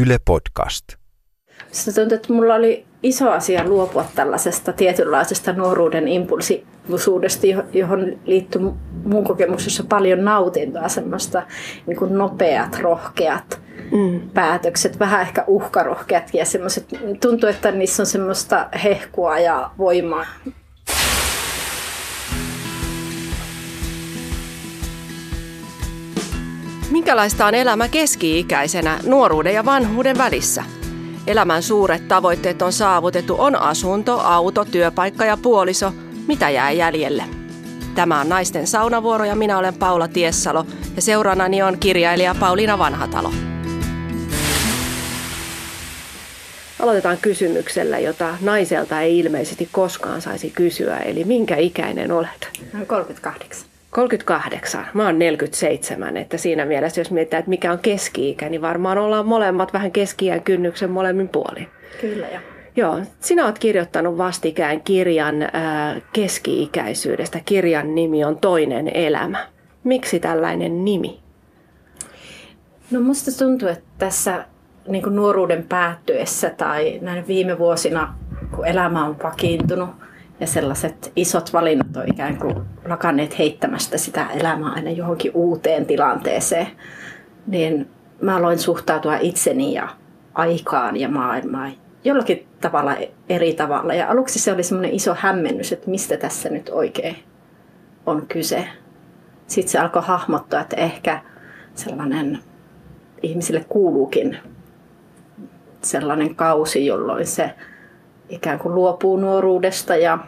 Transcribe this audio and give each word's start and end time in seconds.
Yle 0.00 0.18
Podcast. 0.24 0.84
Se 1.72 1.94
tuntuu, 1.94 2.16
että 2.16 2.32
mulla 2.32 2.54
oli 2.54 2.86
iso 3.02 3.30
asia 3.30 3.64
luopua 3.64 4.04
tällaisesta 4.14 4.72
tietynlaisesta 4.72 5.52
nuoruuden 5.52 6.08
impulsiivisuudesta, 6.08 7.46
johon 7.72 8.18
liittyy 8.24 8.60
mun 9.04 9.24
kokemuksessa 9.24 9.84
paljon 9.88 10.24
nautintoa, 10.24 10.88
semmoista 10.88 11.42
niin 11.86 11.96
kuin 11.96 12.14
nopeat, 12.14 12.78
rohkeat 12.78 13.60
mm. 13.92 14.30
päätökset, 14.30 14.98
vähän 14.98 15.20
ehkä 15.20 15.44
uhkarohkeat 15.46 16.34
ja 16.34 16.44
semmoiset, 16.44 16.86
tuntuu, 17.20 17.48
että 17.48 17.72
niissä 17.72 18.02
on 18.02 18.06
semmoista 18.06 18.68
hehkua 18.84 19.38
ja 19.38 19.70
voimaa. 19.78 20.26
Minkälaista 26.90 27.46
on 27.46 27.54
elämä 27.54 27.88
keski-ikäisenä 27.88 29.00
nuoruuden 29.06 29.54
ja 29.54 29.64
vanhuuden 29.64 30.18
välissä? 30.18 30.64
Elämän 31.26 31.62
suuret 31.62 32.08
tavoitteet 32.08 32.62
on 32.62 32.72
saavutettu, 32.72 33.34
on 33.38 33.56
asunto, 33.56 34.18
auto, 34.18 34.64
työpaikka 34.64 35.24
ja 35.24 35.36
puoliso. 35.36 35.92
Mitä 36.26 36.50
jää 36.50 36.70
jäljelle? 36.70 37.24
Tämä 37.94 38.20
on 38.20 38.28
Naisten 38.28 38.66
saunavuoro 38.66 39.24
ja 39.24 39.34
minä 39.34 39.58
olen 39.58 39.74
Paula 39.74 40.08
Tiessalo 40.08 40.66
ja 40.96 41.02
seurannani 41.02 41.62
on 41.62 41.78
kirjailija 41.78 42.34
Pauliina 42.40 42.78
Vanhatalo. 42.78 43.32
Aloitetaan 46.80 47.18
kysymyksellä, 47.22 47.98
jota 47.98 48.38
naiselta 48.40 49.00
ei 49.00 49.18
ilmeisesti 49.18 49.68
koskaan 49.72 50.22
saisi 50.22 50.50
kysyä. 50.50 50.96
Eli 50.96 51.24
minkä 51.24 51.56
ikäinen 51.56 52.12
olet? 52.12 52.50
38. 52.86 53.77
38. 53.90 54.86
Mä 54.94 55.06
oon 55.06 55.18
47, 55.18 56.16
että 56.16 56.36
siinä 56.36 56.64
mielessä 56.64 57.00
jos 57.00 57.10
mietitään, 57.10 57.38
että 57.38 57.50
mikä 57.50 57.72
on 57.72 57.78
keski-ikä, 57.78 58.48
niin 58.48 58.62
varmaan 58.62 58.98
ollaan 58.98 59.26
molemmat 59.26 59.72
vähän 59.72 59.92
keski 59.92 60.26
kynnyksen 60.44 60.90
molemmin 60.90 61.28
puolin. 61.28 61.68
Kyllä 62.00 62.26
jo. 62.26 62.40
Joo, 62.76 63.00
sinä 63.20 63.44
oot 63.46 63.58
kirjoittanut 63.58 64.18
vastikään 64.18 64.80
kirjan 64.80 65.42
ää, 65.42 66.00
keski-ikäisyydestä. 66.12 67.40
Kirjan 67.44 67.94
nimi 67.94 68.24
on 68.24 68.38
Toinen 68.38 68.90
elämä. 68.94 69.46
Miksi 69.84 70.20
tällainen 70.20 70.84
nimi? 70.84 71.20
No 72.90 73.00
musta 73.00 73.44
tuntuu, 73.44 73.68
että 73.68 73.84
tässä 73.98 74.44
niin 74.88 75.16
nuoruuden 75.16 75.64
päättyessä 75.68 76.50
tai 76.50 76.98
näin 77.02 77.26
viime 77.26 77.58
vuosina, 77.58 78.14
kun 78.56 78.66
elämä 78.66 79.04
on 79.04 79.16
vakiintunut– 79.22 79.90
ja 80.40 80.46
sellaiset 80.46 81.12
isot 81.16 81.52
valinnat 81.52 81.96
on 81.96 82.08
ikään 82.08 82.36
kuin 82.38 82.54
lakanneet 82.88 83.38
heittämästä 83.38 83.98
sitä 83.98 84.26
elämää 84.30 84.72
aina 84.72 84.90
johonkin 84.90 85.32
uuteen 85.34 85.86
tilanteeseen, 85.86 86.66
niin 87.46 87.90
mä 88.20 88.36
aloin 88.36 88.58
suhtautua 88.58 89.16
itseni 89.16 89.74
ja 89.74 89.88
aikaan 90.34 90.96
ja 90.96 91.08
maailmaan 91.08 91.72
jollakin 92.04 92.48
tavalla 92.60 92.96
eri 93.28 93.52
tavalla. 93.52 93.94
Ja 93.94 94.10
aluksi 94.10 94.38
se 94.38 94.52
oli 94.52 94.62
semmoinen 94.62 94.94
iso 94.94 95.16
hämmennys, 95.18 95.72
että 95.72 95.90
mistä 95.90 96.16
tässä 96.16 96.48
nyt 96.48 96.68
oikein 96.68 97.16
on 98.06 98.26
kyse. 98.26 98.68
Sitten 99.46 99.72
se 99.72 99.78
alkoi 99.78 100.02
hahmottaa, 100.02 100.60
että 100.60 100.76
ehkä 100.76 101.22
sellainen 101.74 102.38
ihmisille 103.22 103.64
kuuluukin 103.68 104.38
sellainen 105.82 106.34
kausi, 106.34 106.86
jolloin 106.86 107.26
se 107.26 107.54
ikään 108.28 108.58
kuin 108.58 108.74
luopuu 108.74 109.16
nuoruudesta 109.16 109.96
ja 109.96 110.18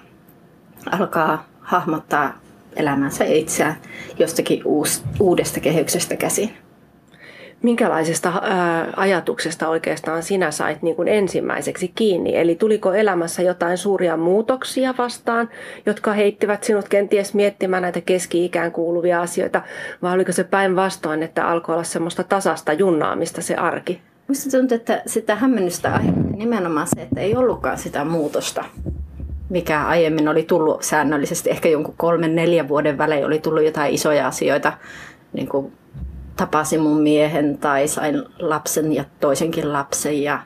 alkaa 0.90 1.44
hahmottaa 1.60 2.32
elämänsä 2.76 3.24
itseään 3.24 3.76
jostakin 4.18 4.62
uus, 4.64 5.04
uudesta 5.20 5.60
kehyksestä 5.60 6.16
käsin. 6.16 6.50
Minkälaisesta 7.62 8.32
ää, 8.42 8.86
ajatuksesta 8.96 9.68
oikeastaan 9.68 10.22
sinä 10.22 10.50
sait 10.50 10.82
niin 10.82 10.96
kuin 10.96 11.08
ensimmäiseksi 11.08 11.92
kiinni? 11.94 12.36
Eli 12.36 12.54
tuliko 12.54 12.92
elämässä 12.92 13.42
jotain 13.42 13.78
suuria 13.78 14.16
muutoksia 14.16 14.94
vastaan, 14.98 15.48
jotka 15.86 16.12
heittivät 16.12 16.64
sinut 16.64 16.88
kenties 16.88 17.34
miettimään 17.34 17.82
näitä 17.82 18.00
keski-ikään 18.00 18.72
kuuluvia 18.72 19.20
asioita, 19.22 19.62
vai 20.02 20.14
oliko 20.14 20.32
se 20.32 20.44
päinvastoin, 20.44 21.22
että 21.22 21.48
alkoi 21.48 21.72
olla 21.72 21.84
semmoista 21.84 22.24
tasasta 22.24 22.72
junnaamista 22.72 23.42
se 23.42 23.54
arki? 23.54 24.00
Minusta 24.28 24.58
tuntuu, 24.58 24.76
että 24.76 25.02
sitä 25.06 25.34
hämmennystä 25.34 25.94
aiheutti 25.94 26.36
nimenomaan 26.36 26.86
se, 26.86 27.02
että 27.02 27.20
ei 27.20 27.36
ollutkaan 27.36 27.78
sitä 27.78 28.04
muutosta, 28.04 28.64
mikä 29.50 29.84
aiemmin 29.86 30.28
oli 30.28 30.42
tullut 30.42 30.82
säännöllisesti. 30.82 31.50
Ehkä 31.50 31.68
jonkun 31.68 31.94
kolmen, 31.96 32.34
neljän 32.34 32.68
vuoden 32.68 32.98
välein 32.98 33.26
oli 33.26 33.38
tullut 33.38 33.64
jotain 33.64 33.94
isoja 33.94 34.26
asioita, 34.26 34.72
niin 35.32 35.48
kuin 35.48 35.72
tapasin 36.36 36.80
mun 36.80 37.00
miehen 37.00 37.58
tai 37.58 37.88
sain 37.88 38.22
lapsen 38.38 38.92
ja 38.92 39.04
toisenkin 39.20 39.72
lapsen 39.72 40.22
ja 40.22 40.38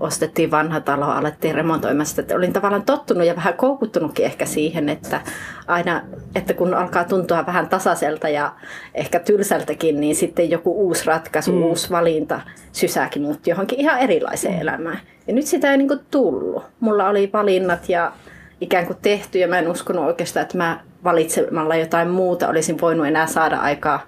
ostettiin 0.00 0.50
vanha 0.50 0.80
talo, 0.80 1.04
alettiin 1.04 1.54
remontoimaan 1.54 2.06
sitä. 2.06 2.36
Olin 2.36 2.52
tavallaan 2.52 2.82
tottunut 2.82 3.26
ja 3.26 3.36
vähän 3.36 3.54
koukuttunutkin 3.54 4.24
ehkä 4.24 4.46
siihen, 4.46 4.88
että 4.88 5.20
aina, 5.66 6.02
että 6.34 6.54
kun 6.54 6.74
alkaa 6.74 7.04
tuntua 7.04 7.46
vähän 7.46 7.68
tasaiselta 7.68 8.28
ja 8.28 8.52
ehkä 8.94 9.20
tylsältäkin, 9.20 10.00
niin 10.00 10.16
sitten 10.16 10.50
joku 10.50 10.86
uusi 10.86 11.06
ratkaisu, 11.06 11.52
mm. 11.52 11.62
uusi 11.62 11.90
valinta 11.90 12.40
sysääkin 12.72 13.22
mut 13.22 13.46
johonkin 13.46 13.80
ihan 13.80 13.98
erilaiseen 13.98 14.54
mm. 14.54 14.60
elämään. 14.60 15.00
Ja 15.26 15.34
nyt 15.34 15.46
sitä 15.46 15.70
ei 15.70 15.78
niin 15.78 16.00
tullut. 16.10 16.64
Mulla 16.80 17.08
oli 17.08 17.30
valinnat 17.32 17.88
ja 17.88 18.12
ikään 18.60 18.86
kuin 18.86 18.98
tehty 19.02 19.38
ja 19.38 19.48
mä 19.48 19.58
en 19.58 19.70
uskonut 19.70 20.04
oikeastaan, 20.04 20.42
että 20.42 20.58
mä 20.58 20.80
valitsemalla 21.04 21.76
jotain 21.76 22.08
muuta 22.08 22.48
olisin 22.48 22.80
voinut 22.80 23.06
enää 23.06 23.26
saada 23.26 23.56
aikaa 23.56 24.06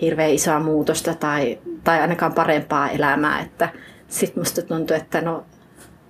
hirveän 0.00 0.30
isoa 0.30 0.60
muutosta 0.60 1.14
tai, 1.14 1.58
tai 1.84 2.00
ainakaan 2.00 2.32
parempaa 2.34 2.90
elämää. 2.90 3.40
Että 3.40 3.68
sitten 4.08 4.40
musta 4.40 4.62
tuntui, 4.62 4.96
että 4.96 5.20
no, 5.20 5.44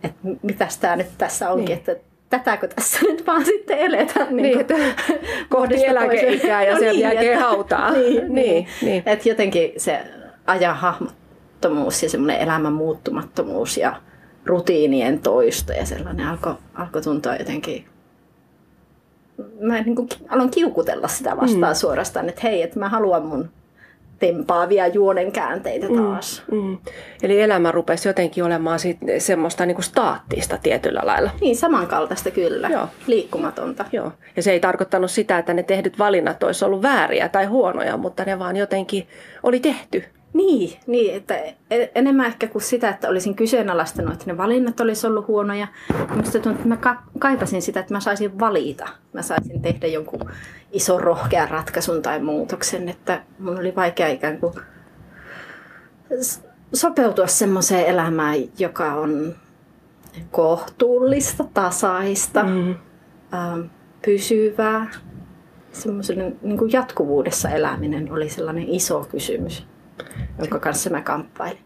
että 0.03 0.19
mitäs 0.43 0.79
tämä 0.79 0.97
nyt 0.97 1.07
tässä 1.19 1.51
onkin, 1.51 1.65
niin. 1.65 1.79
että 1.79 1.97
tätäkö 2.31 2.69
tässä 2.69 2.99
nyt 3.09 3.27
vaan 3.27 3.45
sitten 3.45 3.79
eletään. 3.79 4.37
Niin, 4.37 4.43
niin 4.43 4.61
että 4.61 4.75
kohti 5.49 5.85
eläkeikää 5.85 6.65
ja 6.65 6.73
no 6.75 6.79
sen 6.79 6.89
niin, 6.89 7.01
jälkeen 7.01 7.33
että, 7.33 7.45
hautaa. 7.45 7.91
Niin, 7.99 8.05
niin, 8.15 8.35
niin. 8.35 8.67
niin. 8.83 9.03
Että 9.07 9.29
jotenkin 9.29 9.73
se 9.77 10.01
ajan 10.47 10.77
hahmottomuus 10.77 12.03
ja 12.03 12.11
semmoinen 12.11 12.41
elämän 12.41 12.73
muuttumattomuus 12.73 13.77
ja 13.77 13.97
rutiinien 14.49 15.19
toisto 15.19 15.73
ja 15.73 15.87
sellainen 15.87 16.27
alkoi 16.27 16.55
alko 16.75 17.01
tuntua 17.01 17.37
jotenkin 17.37 17.85
mä 19.61 19.81
niin 19.81 19.97
kuin 19.97 20.09
aloin 20.29 20.51
kiukutella 20.51 21.09
sitä 21.09 21.37
vastaan 21.37 21.73
mm. 21.73 21.79
suorastaan, 21.79 22.29
että 22.29 22.41
hei, 22.45 22.63
että 22.63 22.79
mä 22.79 22.89
haluan 22.89 23.27
mun 23.27 23.51
tempaavia 24.19 24.87
juonenkäänteitä 24.87 25.89
mm, 25.89 25.97
taas. 25.97 26.43
Mm, 26.51 26.59
mm. 26.59 26.79
Eli 27.23 27.41
elämä 27.41 27.73
rupesi 27.73 28.09
jotenkin 28.09 28.45
olemaan 28.45 28.79
sit 28.79 28.99
semmoista 29.19 29.67
niin 29.67 29.75
kuin 29.75 29.85
staattista 29.85 30.59
tietyllä 30.63 31.01
lailla. 31.05 31.31
Niin, 31.41 31.57
samankaltaista 31.57 32.31
kyllä. 32.31 32.69
Joo. 32.69 32.89
Liikkumatonta. 33.07 33.85
Joo. 33.93 34.13
Ja 34.37 34.43
se 34.43 34.53
ei 34.53 34.61
tarkoittanut 34.61 35.11
sitä, 35.11 35.39
että 35.39 35.55
ne 35.55 35.63
tehdyt 35.63 35.99
valinnat 35.99 36.43
olisi 36.43 36.65
ollut 36.65 36.83
vääriä 36.83 37.29
tai 37.29 37.45
huonoja, 37.45 37.97
mutta 37.97 38.25
ne 38.25 38.39
vaan 38.39 38.57
jotenkin 38.57 39.07
oli 39.43 39.61
tehty. 39.61 40.05
Niin, 40.33 40.79
niin, 40.87 41.15
että 41.15 41.35
e- 41.71 41.89
enemmän 41.95 42.27
ehkä 42.27 42.47
kuin 42.47 42.63
sitä, 42.63 42.89
että 42.89 43.09
olisin 43.09 43.35
kyseenalaistanut, 43.35 44.13
että 44.13 44.25
ne 44.27 44.37
valinnat 44.37 44.81
olisi 44.81 45.07
ollut 45.07 45.29
huonoja. 45.29 45.67
Minusta 46.11 46.33
tuntuu, 46.33 46.53
että 46.53 46.69
mä 46.69 46.97
kaipasin 47.19 47.63
sitä, 47.63 47.81
että 47.81 47.95
mä 47.95 48.01
saisin 48.01 48.39
valita. 48.39 48.89
Mä 49.13 49.23
saisin 49.23 49.63
tehdä 49.63 49.87
jonkun 49.87 50.31
ison 50.73 51.01
rohkean 51.01 51.51
ratkaisun 51.51 52.03
tai 52.03 52.21
muutoksen, 52.21 52.89
että 52.89 53.23
mun 53.39 53.59
oli 53.59 53.77
vaikea 53.77 54.09
ikään 54.09 54.39
kuin 54.39 54.55
sopeutua 56.75 57.27
semmoiseen 57.27 57.87
elämään, 57.87 58.37
joka 58.59 58.95
on 58.95 59.35
kohtuullista, 60.31 61.45
tasaista, 61.55 62.43
mm. 62.43 62.75
pysyvää. 64.05 64.91
Semmoisen 65.73 66.39
niin 66.43 66.73
jatkuvuudessa 66.73 67.49
eläminen 67.49 68.13
oli 68.13 68.29
sellainen 68.29 68.69
iso 68.69 69.07
kysymys 69.11 69.67
jonka 70.39 70.59
kanssa 70.59 70.91
mä 70.91 71.01
kamppailin. 71.01 71.59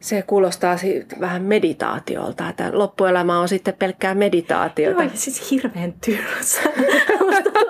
Se 0.00 0.22
kuulostaa 0.22 0.76
vähän 1.20 1.42
meditaatiolta, 1.42 2.48
että 2.48 2.70
loppuelämä 2.72 3.40
on 3.40 3.48
sitten 3.48 3.74
pelkkää 3.74 4.14
meditaatiota. 4.14 5.02
Joo, 5.02 5.10
siis 5.14 5.50
hirveän 5.50 5.94
tylsä. 6.04 6.60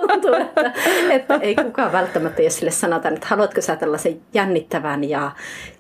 tuntuu, 0.09 0.35
että, 0.35 0.73
että 1.11 1.35
ei 1.35 1.55
kukaan 1.55 1.93
välttämättä, 1.93 2.43
jos 2.43 2.57
sille 2.57 2.71
sanotaan, 2.71 3.15
että 3.15 3.27
haluatko 3.31 3.61
sä 3.61 3.77
tällaisen 3.77 4.21
jännittävän 4.35 5.05
ja 5.05 5.31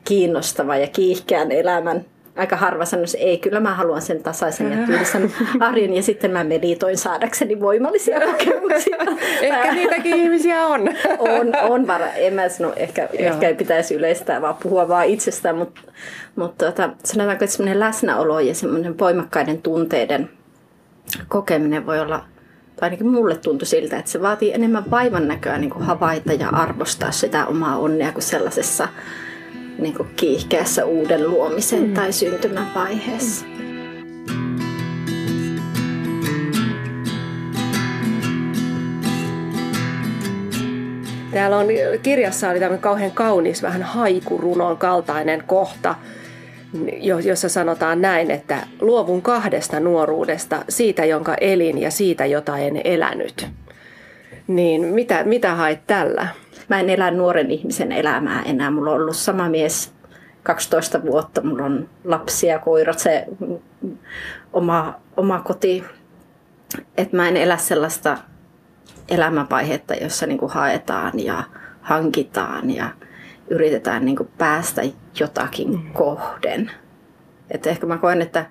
kiinnostavan 0.04 0.81
ja 0.81 0.86
kiihkeän 0.86 1.52
elämän, 1.52 2.04
aika 2.36 2.56
harva 2.56 2.84
sanoi, 2.84 3.04
että 3.04 3.19
ei, 3.19 3.38
kyllä 3.38 3.60
mä 3.60 3.75
haluan 3.75 4.02
sen 4.02 4.22
tasaisen 4.22 4.72
ja 4.72 4.86
tylsän 4.86 5.31
arjen 5.60 5.94
ja 5.94 6.02
sitten 6.02 6.31
mä 6.31 6.44
meditoin 6.44 6.98
saadakseni 6.98 7.60
voimallisia 7.60 8.20
kokemuksia. 8.31 8.96
ehkä 9.40 9.75
niitäkin 9.75 10.16
ihmisiä 10.16 10.66
on. 10.66 10.81
on, 11.19 11.52
on 11.62 11.86
vara. 11.86 12.06
En 12.06 12.34
mä 12.34 12.48
sano, 12.48 12.72
ehkä, 12.76 13.08
ehkä 13.12 13.48
ei 13.48 13.54
pitäisi 13.54 13.94
yleistää, 13.94 14.42
vaan 14.42 14.56
puhua 14.62 14.88
vaan 14.88 15.06
itsestään, 15.06 15.56
mutta, 15.56 15.81
mutta 16.36 16.66
tota, 16.66 16.90
sanotaanko, 17.04 17.44
että 17.44 17.56
semmoinen 17.56 17.81
läsnäolo 17.81 18.40
ja 18.40 18.54
semmoinen 18.54 18.98
voimakkaiden 18.98 19.62
tunteiden 19.62 20.31
kokeminen 21.28 21.86
voi 21.86 22.00
olla 22.00 22.25
tai 22.76 22.86
ainakin 22.86 23.06
mulle 23.06 23.36
tuntui 23.36 23.66
siltä, 23.66 23.98
että 23.98 24.10
se 24.10 24.22
vaatii 24.22 24.52
enemmän 24.52 24.90
vaivan 24.90 25.28
näköä 25.28 25.58
niin 25.58 25.70
kuin 25.70 25.84
havaita 25.84 26.32
ja 26.32 26.48
arvostaa 26.48 27.10
sitä 27.10 27.46
omaa 27.46 27.78
onnea 27.78 28.12
kuin 28.12 28.22
sellaisessa 28.22 28.88
niin 29.84 29.94
kuin 29.94 30.08
kiihkeässä 30.16 30.84
uuden 30.84 31.31
luomisen 31.31 31.82
mm. 31.86 31.94
tai 31.94 32.12
syntymän 32.12 32.70
vaiheessa. 32.75 33.46
Mm. 33.46 33.54
Täällä 41.32 41.56
on, 41.56 41.66
kirjassa 42.02 42.50
oli 42.50 42.58
tämmöinen 42.60 42.82
kauhean 42.82 43.10
kaunis, 43.10 43.62
vähän 43.62 43.82
haikurunon 43.82 44.76
kaltainen 44.76 45.42
kohta, 45.46 45.94
jossa 47.22 47.48
sanotaan 47.48 48.00
näin, 48.00 48.31
että 48.31 48.66
luovun 48.81 49.22
kahdesta 49.22 49.81
nuoruudesta, 49.81 50.64
siitä 50.69 51.04
jonka 51.04 51.34
elin 51.34 51.78
ja 51.78 51.90
siitä 51.90 52.26
jota 52.26 52.58
en 52.58 52.81
elänyt. 52.84 53.46
Niin 54.46 54.85
mitä, 54.85 55.25
mitä 55.25 55.55
haet 55.55 55.87
tällä? 55.87 56.29
Mä 56.69 56.81
en 56.81 56.91
elä 56.91 57.11
nuoren 57.11 57.50
ihmisen 57.50 57.93
elämää 57.93 58.43
enää. 58.43 58.70
Mulla 58.70 58.91
on 58.91 59.00
ollut 59.00 59.17
sama 59.17 59.49
mies 59.49 59.93
12 60.43 61.02
vuotta. 61.02 61.43
Mulla 61.43 61.64
on 61.64 61.88
lapsia, 62.05 62.58
koirat, 62.58 62.99
se 62.99 63.26
oma, 64.52 64.94
oma 65.17 65.41
koti. 65.41 65.85
Että 66.96 67.17
mä 67.17 67.29
en 67.29 67.37
elä 67.37 67.56
sellaista 67.56 68.19
elämänvaihetta, 69.08 69.94
jossa 69.94 70.26
niin 70.26 70.38
kuin 70.38 70.52
haetaan 70.52 71.12
ja 71.20 71.43
hankitaan 71.81 72.70
ja 72.70 72.91
yritetään 73.50 74.05
niin 74.05 74.17
kuin 74.17 74.29
päästä 74.38 74.82
jotakin 75.20 75.70
mm. 75.70 75.93
kohden. 75.93 76.70
Että 77.50 77.70
ehkä 77.70 77.87
mä 77.87 77.99
koen, 77.99 78.23
että 78.23 78.46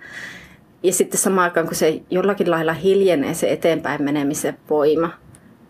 ja 0.84 0.94
sitten 0.94 1.20
samaan 1.20 1.44
aikaan, 1.44 1.68
kun 1.68 1.76
se 1.76 2.02
jollakin 2.10 2.52
lailla 2.52 2.74
hiljenee 2.74 3.34
se 3.34 3.52
eteenpäin 3.52 4.04
menemisen 4.04 4.58
voima, 4.70 5.10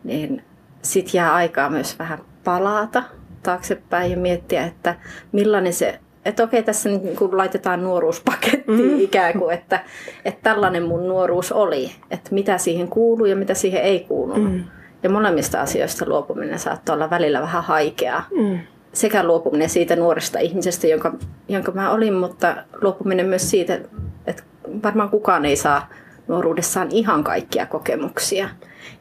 niin 0.04 0.44
sit 0.82 1.14
jää 1.14 1.34
aikaa 1.34 1.70
myös 1.70 2.00
vähän 2.00 2.20
palata 2.44 3.04
taaksepäin 3.44 4.12
ja 4.12 4.18
miettiä, 4.18 4.66
että 4.66 4.96
millainen 5.32 5.74
se, 5.74 6.00
että 6.26 6.44
okei 6.44 6.64
tässä 6.64 6.90
niin 6.90 7.16
kun 7.16 7.38
laitetaan 7.38 7.84
nuoruuspakettiin 7.84 8.92
mm. 8.92 9.00
ikään 9.00 9.40
kuin, 9.40 9.54
että, 9.54 9.80
että 10.26 10.42
tällainen 10.44 10.84
mun 10.84 11.08
nuoruus 11.08 11.52
oli, 11.52 11.92
että 12.12 12.30
mitä 12.34 12.58
siihen 12.58 12.88
kuuluu 12.88 13.26
ja 13.26 13.36
mitä 13.36 13.54
siihen 13.54 13.82
ei 13.82 14.00
kuulunut. 14.00 14.52
Mm. 14.52 14.64
Ja 15.04 15.10
molemmista 15.10 15.62
asioista 15.62 16.06
luopuminen 16.08 16.60
saattaa 16.60 16.96
olla 16.96 17.10
välillä 17.10 17.42
vähän 17.42 17.64
haikeaa. 17.64 18.28
Mm. 18.38 18.60
Sekä 18.94 19.24
luopuminen 19.24 19.70
siitä 19.70 19.96
nuoresta 19.96 20.40
ihmisestä, 20.40 20.88
jonka, 20.88 21.14
jonka 21.50 21.72
mä 21.72 21.92
olin, 21.92 22.14
mutta 22.14 22.56
luopuminen 22.82 23.26
myös 23.26 23.50
siitä, 23.50 23.80
että 24.28 24.44
varmaan 24.84 25.10
kukaan 25.10 25.46
ei 25.46 25.56
saa 25.56 25.90
nuoruudessaan 26.28 26.88
ihan 26.92 27.24
kaikkia 27.24 27.66
kokemuksia. 27.66 28.50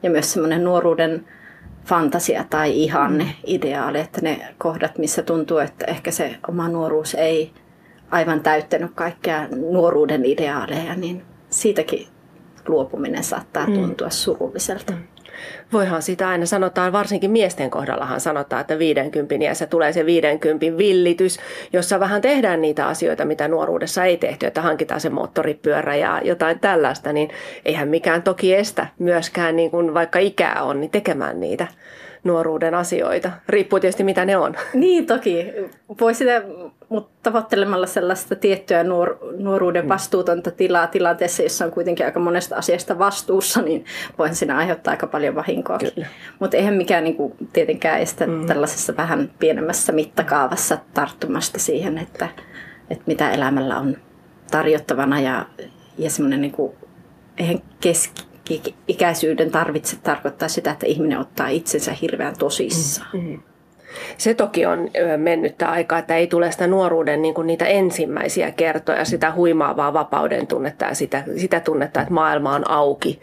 Ja 0.03 0.11
myös 0.11 0.33
semmoinen 0.33 0.65
nuoruuden 0.65 1.25
fantasia 1.85 2.45
tai 2.51 2.83
ihanne, 2.83 3.25
mm. 3.25 3.31
ideaali, 3.47 4.01
että 4.01 4.21
ne 4.21 4.55
kohdat, 4.59 4.99
missä 4.99 5.23
tuntuu, 5.23 5.59
että 5.59 5.85
ehkä 5.87 6.11
se 6.11 6.37
oma 6.49 6.69
nuoruus 6.69 7.15
ei 7.15 7.53
aivan 8.11 8.41
täyttänyt 8.41 8.91
kaikkia 8.95 9.49
nuoruuden 9.49 10.25
ideaaleja, 10.25 10.95
niin 10.95 11.23
siitäkin 11.51 12.07
luopuminen 12.69 13.25
saattaa 13.25 13.67
mm. 13.67 13.75
tuntua 13.75 14.11
surulliselta. 14.11 14.93
Mm. 14.93 15.12
Voihan 15.73 16.03
sitä 16.03 16.29
aina 16.29 16.47
sanotaan, 16.47 16.93
varsinkin 16.93 17.31
miesten 17.31 17.71
kohdallahan 17.71 18.21
sanotaan, 18.21 18.61
että 18.61 18.79
50 18.79 19.35
iässä 19.45 19.67
tulee 19.67 19.93
se 19.93 20.07
50 20.07 20.79
villitys, 20.79 21.39
jossa 21.73 22.01
vähän 22.01 22.21
tehdään 22.21 22.61
niitä 22.61 22.87
asioita, 22.87 23.25
mitä 23.25 23.49
nuoruudessa 23.49 24.05
ei 24.05 24.17
tehty, 24.17 24.47
että 24.47 24.63
hankitaan 24.63 25.01
se 25.01 25.11
moottoripyörä 25.11 25.97
ja 25.97 26.21
jotain 26.25 26.61
tällaista, 26.61 27.13
niin 27.13 27.31
eihän 27.65 27.89
mikään 27.89 28.23
toki 28.23 28.55
estä 28.55 28.87
myöskään, 28.99 29.57
niin 29.57 29.71
kuin 29.71 29.95
vaikka 29.95 30.19
ikää 30.19 30.63
on, 30.63 30.81
niin 30.81 30.91
tekemään 30.91 31.41
niitä 31.41 31.67
nuoruuden 32.25 32.75
asioita. 32.75 33.31
Riippuu 33.49 33.81
tietysti 33.81 34.05
mitä 34.05 34.25
ne 34.25 34.37
on. 34.37 34.55
Niin 34.75 35.07
toki. 35.07 35.53
Voi 36.01 36.15
sitä, 36.15 36.43
mutta 36.89 37.13
tavoittelemalla 37.23 37.87
sellaista 37.87 38.37
tiettyä 38.37 38.85
nuor, 38.85 39.19
nuoruuden 39.39 39.85
mm. 39.85 39.89
vastuutonta 39.89 40.51
tilaa 40.51 40.87
tilanteessa, 40.87 41.43
jossa 41.43 41.65
on 41.65 41.71
kuitenkin 41.71 42.07
aika 42.07 42.21
monesta 42.21 42.57
asiasta 42.57 42.99
vastuussa, 42.99 43.63
niin 43.63 43.85
voin 44.19 44.35
siinä 44.35 44.57
aiheuttaa 44.57 44.91
aika 44.91 45.07
paljon 45.07 45.35
vahinkoa. 45.35 45.79
Mutta 46.39 46.57
eihän 46.57 46.75
mikään 46.75 47.05
niin 47.05 47.17
kuin, 47.17 47.33
tietenkään 47.53 48.01
estä 48.01 48.27
mm. 48.27 48.47
tällaisessa 48.47 48.97
vähän 48.97 49.31
pienemmässä 49.39 49.93
mittakaavassa 49.93 50.79
tarttumasta 50.95 51.59
siihen, 51.59 51.99
että, 51.99 52.29
että 52.91 53.05
mitä 53.07 53.31
elämällä 53.31 53.79
on 53.79 53.97
tarjottavana 54.51 55.21
ja, 55.21 55.47
ja 55.99 56.11
semmoinen 56.11 56.41
niin 56.41 56.53
kuin, 56.53 56.73
eihän 57.39 57.59
keski, 57.81 58.32
ikäisyyden 58.89 59.51
tarvitse 59.51 59.97
tarkoittaa 60.03 60.49
sitä, 60.49 60.71
että 60.71 60.87
ihminen 60.87 61.19
ottaa 61.19 61.49
itsensä 61.49 61.93
hirveän 61.93 62.39
tosissaan. 62.39 63.11
Mm-hmm. 63.13 63.43
Se 64.19 64.35
toki 64.35 64.67
on 64.67 64.89
mennyttä 65.17 65.71
aikaa, 65.71 65.99
että 65.99 66.17
ei 66.17 66.27
tule 66.27 66.53
sitä 66.53 66.67
nuoruuden 66.67 67.23
niin 67.23 67.35
kuin 67.35 67.47
niitä 67.47 67.65
ensimmäisiä 67.65 68.51
kertoja, 68.51 69.05
sitä 69.05 69.33
huimaavaa 69.33 69.93
vapauden 69.93 70.47
tunnetta 70.47 70.85
ja 70.85 70.95
sitä, 70.95 71.25
sitä 71.37 71.61
tunnetta, 71.61 72.01
että 72.01 72.15
maailma 72.15 72.55
on 72.55 72.71
auki. 72.71 73.21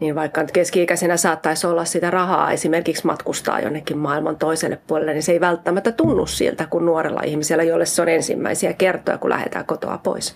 Niin 0.00 0.14
vaikka 0.14 0.40
nyt 0.40 0.52
keski-ikäisenä 0.52 1.16
saattaisi 1.16 1.66
olla 1.66 1.84
sitä 1.84 2.10
rahaa 2.10 2.52
esimerkiksi 2.52 3.06
matkustaa 3.06 3.60
jonnekin 3.60 3.98
maailman 3.98 4.36
toiselle 4.36 4.78
puolelle, 4.86 5.12
niin 5.12 5.22
se 5.22 5.32
ei 5.32 5.40
välttämättä 5.40 5.92
tunnu 5.92 6.26
siltä 6.26 6.66
kuin 6.70 6.86
nuorella 6.86 7.22
ihmisellä, 7.24 7.62
jolle 7.62 7.86
se 7.86 8.02
on 8.02 8.08
ensimmäisiä 8.08 8.72
kertoja, 8.72 9.18
kun 9.18 9.30
lähdetään 9.30 9.66
kotoa 9.66 9.98
pois. 9.98 10.34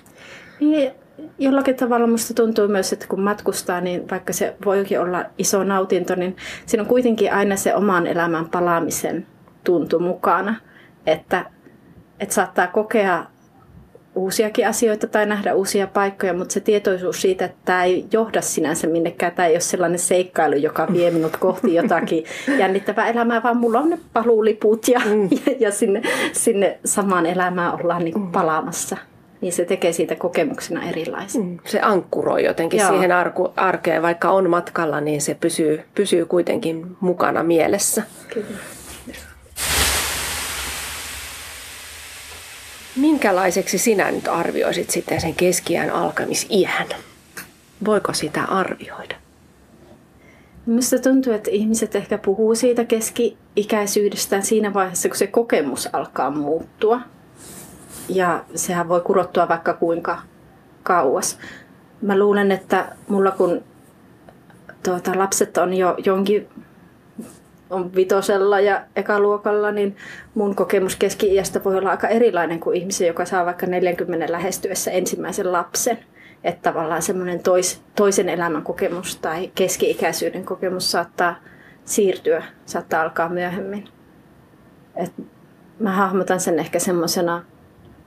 Niin, 0.61 0.93
jollakin 1.39 1.77
tavalla 1.77 2.07
musta 2.07 2.35
tuntuu 2.35 2.69
myös, 2.69 2.93
että 2.93 3.07
kun 3.09 3.21
matkustaa, 3.21 3.81
niin 3.81 4.11
vaikka 4.11 4.33
se 4.33 4.57
voikin 4.65 5.01
olla 5.01 5.25
iso 5.39 5.65
nautinto, 5.65 6.15
niin 6.15 6.37
siinä 6.67 6.83
on 6.83 6.89
kuitenkin 6.89 7.33
aina 7.33 7.57
se 7.57 7.75
oman 7.75 8.07
elämän 8.07 8.49
palaamisen 8.49 9.27
tuntu 9.65 9.99
mukana. 9.99 10.55
Että, 11.07 11.45
että 12.21 12.35
saattaa 12.35 12.67
kokea 12.67 13.27
uusiakin 14.15 14.69
asioita 14.69 15.07
tai 15.07 15.27
nähdä 15.27 15.55
uusia 15.55 15.87
paikkoja, 15.87 16.35
mutta 16.35 16.55
se 16.55 16.61
tietoisuus 16.61 17.21
siitä, 17.21 17.45
että 17.45 17.59
tämä 17.65 17.85
ei 17.85 18.07
johda 18.13 18.41
sinänsä 18.41 18.87
minnekään, 18.87 19.33
tämä 19.33 19.47
ei 19.47 19.55
ole 19.55 19.61
sellainen 19.61 19.99
seikkailu, 19.99 20.55
joka 20.55 20.89
vie 20.93 21.11
minut 21.11 21.37
kohti 21.37 21.75
jotakin 21.75 22.25
jännittävää 22.59 23.09
elämää, 23.09 23.43
vaan 23.43 23.57
mulla 23.57 23.81
on 23.81 23.91
ne 23.91 23.99
paluuliput 24.13 24.89
ja, 24.89 25.01
mm. 25.05 25.29
ja, 25.31 25.55
ja 25.59 25.73
sinne, 25.73 26.03
sinne 26.33 26.79
samaan 26.85 27.27
elämään 27.27 27.75
ollaan 27.81 28.05
niin 28.05 28.27
palaamassa 28.33 28.97
niin 29.45 29.53
se 29.53 29.65
tekee 29.65 29.93
siitä 29.93 30.15
kokemuksena 30.15 30.89
erilaisen. 30.89 31.43
Mm, 31.43 31.59
se 31.65 31.81
ankkuroi 31.81 32.45
jotenkin 32.45 32.81
Joo. 32.81 32.89
siihen 32.89 33.13
arku, 33.13 33.53
arkeen, 33.57 34.03
vaikka 34.03 34.31
on 34.31 34.51
matkalla, 34.51 35.01
niin 35.01 35.23
se 35.23 35.35
pysyy, 35.35 35.83
pysyy 35.95 36.27
kuitenkin 36.27 36.97
mukana 37.01 37.43
mielessä. 37.43 38.03
Kyllä. 38.35 38.47
Minkälaiseksi 42.97 43.79
sinä 43.79 44.11
nyt 44.11 44.29
arvioisit 44.29 44.91
sitten 44.91 45.21
sen 45.21 45.35
keskiään 45.35 45.91
alkamisiän? 45.91 46.87
Voiko 47.85 48.13
sitä 48.13 48.45
arvioida? 48.45 49.15
Minusta 50.67 50.99
tuntuu, 50.99 51.33
että 51.33 51.51
ihmiset 51.51 51.97
ehkä 51.97 52.19
puhuu 52.19 52.55
siitä 52.55 52.85
keski-ikäisyydestään 52.85 54.43
siinä 54.43 54.75
vaiheessa, 54.75 55.09
kun 55.09 55.19
se 55.19 55.27
kokemus 55.27 55.89
alkaa 55.93 56.31
muuttua 56.31 57.01
ja 58.09 58.45
sehän 58.55 58.89
voi 58.89 59.01
kurottua 59.01 59.49
vaikka 59.49 59.75
kuinka 59.75 60.19
kauas. 60.83 61.39
Mä 62.03 62.19
luulen, 62.19 62.53
että 62.53 62.97
mulla 63.09 63.31
kun 63.31 63.65
tuota, 64.83 65.19
lapset 65.19 65.57
on 65.59 65.75
jo 65.75 65.95
jonkin 66.05 66.49
on 67.71 67.95
vitosella 67.95 68.61
ja 68.61 68.83
ekaluokalla, 68.97 69.71
niin 69.71 69.97
mun 70.35 70.55
kokemus 70.55 70.97
keski-iästä 70.97 71.65
voi 71.65 71.77
olla 71.77 71.91
aika 71.91 72.09
erilainen 72.09 72.61
kuin 72.61 72.77
ihmisen, 72.77 73.07
joka 73.07 73.25
saa 73.25 73.47
vaikka 73.47 73.67
40 73.67 74.33
lähestyessä 74.33 74.91
ensimmäisen 74.91 75.53
lapsen. 75.53 75.99
Että 76.45 76.71
tavallaan 76.71 77.03
semmoinen 77.03 77.43
tois, 77.43 77.83
toisen 77.97 78.29
elämän 78.29 78.63
kokemus 78.63 79.17
tai 79.17 79.51
keski-ikäisyyden 79.55 80.45
kokemus 80.45 80.91
saattaa 80.91 81.37
siirtyä, 81.85 82.45
saattaa 82.67 83.03
alkaa 83.03 83.29
myöhemmin. 83.29 83.85
Et 84.97 85.13
mä 85.79 85.93
hahmotan 85.93 86.41
sen 86.41 86.59
ehkä 86.59 86.79
semmoisena 86.79 87.45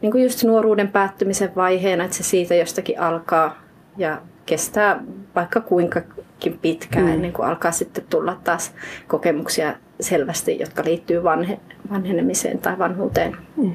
niin 0.02 0.12
kuin 0.12 0.24
just 0.24 0.44
nuoruuden 0.44 0.88
päättymisen 0.88 1.56
vaiheena, 1.56 2.04
että 2.04 2.18
se 2.18 2.24
siitä 2.24 2.56
jostakin 2.56 3.00
alkaa 3.00 3.62
ja 3.98 4.22
kestää 4.46 5.04
vaikka 5.36 5.62
kuinkakin 5.62 6.60
pitkään 6.62 7.06
mm. 7.06 7.12
ennen 7.12 7.34
kuin 7.34 7.48
alkaa 7.48 7.72
sitten 7.72 8.04
tulla 8.10 8.38
taas 8.44 8.74
kokemuksia 9.08 9.74
selvästi, 10.00 10.60
jotka 10.60 10.84
liittyy 10.86 11.24
vanhe, 11.24 11.60
vanhenemiseen 11.92 12.60
tai 12.60 12.78
vanhuuteen. 12.78 13.38
Mm. 13.58 13.72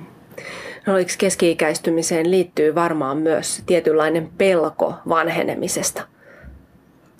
No, 0.87 0.99
eikö 0.99 1.13
keski-ikäistymiseen 1.19 2.31
liittyy 2.31 2.75
varmaan 2.75 3.17
myös 3.17 3.63
tietynlainen 3.67 4.31
pelko 4.39 4.95
vanhenemisesta? 5.09 6.03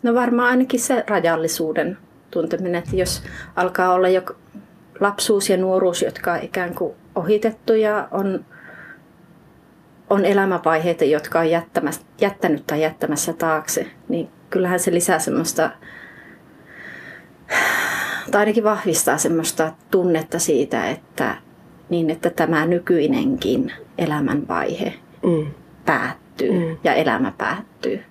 No 0.03 0.15
varmaan 0.15 0.49
ainakin 0.49 0.81
se 0.81 1.05
rajallisuuden 1.07 1.99
tunteminen, 2.31 2.75
että 2.75 2.97
jos 2.97 3.23
alkaa 3.57 3.93
olla 3.93 4.09
jo 4.09 4.23
lapsuus 5.01 5.51
ja 5.51 5.57
nuoruus, 5.57 6.03
jotka 6.03 6.33
on 6.33 6.43
ikään 6.43 6.75
kuin 6.75 6.95
ohitettu 7.15 7.75
ja 7.75 8.09
on 8.11 8.45
on 10.13 10.25
elämänvaiheita, 10.25 11.05
jotka 11.05 11.41
on 11.41 11.51
jättänyt 12.21 12.67
tai 12.67 12.83
jättämässä 12.83 13.33
taakse, 13.33 13.87
niin 14.09 14.29
kyllähän 14.51 14.81
se 14.81 14.93
lisää 14.93 15.19
semmoista, 15.19 15.71
tai 18.31 18.41
ainakin 18.41 18.65
vahvistaa 18.65 19.19
semmoista 19.19 19.73
tunnetta 19.91 20.39
siitä, 20.39 20.91
että 20.91 21.35
niin, 21.89 22.11
että 22.11 22.31
tämä 22.31 22.67
nykyinenkin 22.67 23.73
elämänvaihe 23.99 24.95
mm. 25.23 25.47
päättyy 25.85 26.53
mm. 26.53 26.77
ja 26.85 26.95
elämä 26.95 27.33
päättyy. 27.39 28.05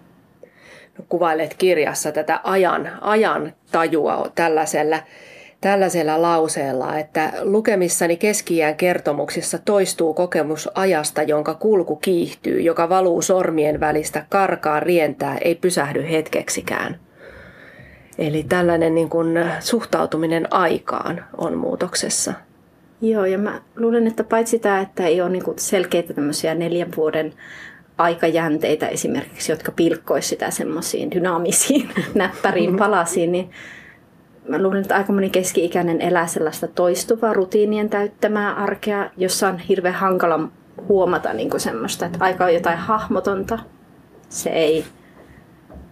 No, 0.97 1.05
kuvailet 1.09 1.53
kirjassa 1.53 2.11
tätä 2.11 2.39
ajan, 2.43 2.91
ajan 3.01 3.53
tajua 3.71 4.31
tällaisella 4.35 4.99
tällaisella 5.61 6.21
lauseella, 6.21 6.97
että 6.97 7.33
lukemissani 7.41 8.17
keskiään 8.17 8.75
kertomuksissa 8.75 9.57
toistuu 9.57 10.13
kokemus 10.13 10.69
ajasta, 10.75 11.23
jonka 11.23 11.53
kulku 11.53 11.95
kiihtyy, 11.95 12.61
joka 12.61 12.89
valuu 12.89 13.21
sormien 13.21 13.79
välistä, 13.79 14.25
karkaa, 14.29 14.79
rientää, 14.79 15.37
ei 15.37 15.55
pysähdy 15.55 16.09
hetkeksikään. 16.09 16.99
Eli 18.17 18.45
tällainen 18.49 18.95
niin 18.95 19.09
kuin 19.09 19.45
suhtautuminen 19.59 20.53
aikaan 20.53 21.25
on 21.37 21.57
muutoksessa. 21.57 22.33
Joo, 23.01 23.25
ja 23.25 23.37
mä 23.37 23.61
luulen, 23.75 24.07
että 24.07 24.23
paitsi 24.23 24.59
tämä, 24.59 24.79
että 24.79 25.05
ei 25.05 25.21
ole 25.21 25.29
niin 25.29 25.43
selkeitä 25.55 26.13
tämmöisiä 26.13 26.55
neljän 26.55 26.91
vuoden 26.95 27.33
aikajänteitä 27.97 28.87
esimerkiksi, 28.87 29.51
jotka 29.51 29.71
pilkkoisivat 29.71 30.29
sitä 30.29 30.51
semmoisiin 30.51 31.11
dynaamisiin 31.11 31.89
näppäriin 32.15 32.77
palasiin, 32.77 33.31
niin 33.31 33.49
mä 34.47 34.61
luulen, 34.61 34.81
että 34.81 34.95
aika 34.95 35.13
moni 35.13 35.29
keski-ikäinen 35.29 36.01
elää 36.01 36.27
sellaista 36.27 36.67
toistuvaa 36.67 37.33
rutiinien 37.33 37.89
täyttämää 37.89 38.53
arkea, 38.53 39.09
jossa 39.17 39.47
on 39.47 39.59
hirveän 39.59 39.95
hankala 39.95 40.39
huomata 40.87 41.33
niin 41.33 41.49
kuin 41.49 41.61
semmoista, 41.61 42.05
että 42.05 42.17
aika 42.21 42.45
on 42.45 42.53
jotain 42.53 42.77
hahmotonta. 42.77 43.59
Se 44.29 44.49
ei, 44.49 44.85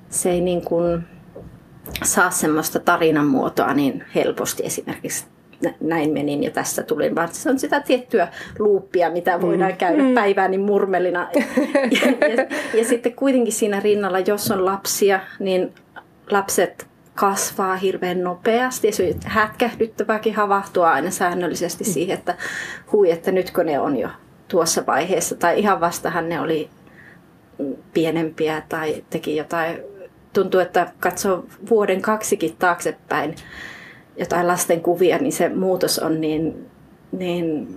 se 0.09 0.31
ei 0.31 0.41
niin 0.41 0.61
kuin 0.61 1.03
saa 2.03 2.29
semmoista 2.29 2.79
tarinan 2.79 3.27
muotoa 3.27 3.73
niin 3.73 4.03
helposti 4.15 4.65
esimerkiksi 4.65 5.25
näin 5.79 6.13
menin 6.13 6.43
ja 6.43 6.51
tässä 6.51 6.83
tulin, 6.83 7.15
vaan 7.15 7.29
se 7.31 7.49
on 7.49 7.59
sitä 7.59 7.79
tiettyä 7.79 8.27
luuppia, 8.59 9.11
mitä 9.11 9.41
voidaan 9.41 9.71
mm. 9.71 9.77
käydä 9.77 10.03
mm. 10.03 10.13
päivääni 10.13 10.57
murmelina. 10.57 11.29
ja, 11.35 12.27
ja, 12.37 12.45
ja 12.73 12.85
sitten 12.85 13.13
kuitenkin 13.13 13.53
siinä 13.53 13.79
rinnalla, 13.79 14.19
jos 14.19 14.51
on 14.51 14.65
lapsia, 14.65 15.19
niin 15.39 15.73
lapset 16.31 16.87
kasvaa 17.19 17.75
hirveän 17.75 18.23
nopeasti 18.23 18.87
ja 18.87 18.93
se 18.93 19.03
on 19.03 19.19
hätkähdyttävääkin 19.25 20.35
havahtua 20.35 20.91
aina 20.91 21.11
säännöllisesti 21.11 21.83
mm. 21.83 21.91
siihen, 21.91 22.17
että 22.17 22.35
hui, 22.91 23.11
että 23.11 23.31
nytkö 23.31 23.63
ne 23.63 23.79
on 23.79 23.97
jo 23.97 24.09
tuossa 24.47 24.85
vaiheessa 24.85 25.35
tai 25.35 25.59
ihan 25.59 25.79
vastahan 25.79 26.29
ne 26.29 26.39
oli 26.39 26.69
pienempiä 27.93 28.63
tai 28.69 29.03
teki 29.09 29.35
jotain, 29.35 29.79
tuntuu, 30.33 30.59
että 30.59 30.91
katsoo 30.99 31.45
vuoden 31.69 32.01
kaksikin 32.01 32.55
taaksepäin 32.59 33.35
jotain 34.17 34.47
lasten 34.47 34.81
kuvia, 34.81 35.17
niin 35.17 35.33
se 35.33 35.49
muutos 35.49 35.99
on 35.99 36.21
niin, 36.21 36.65
niin 37.11 37.67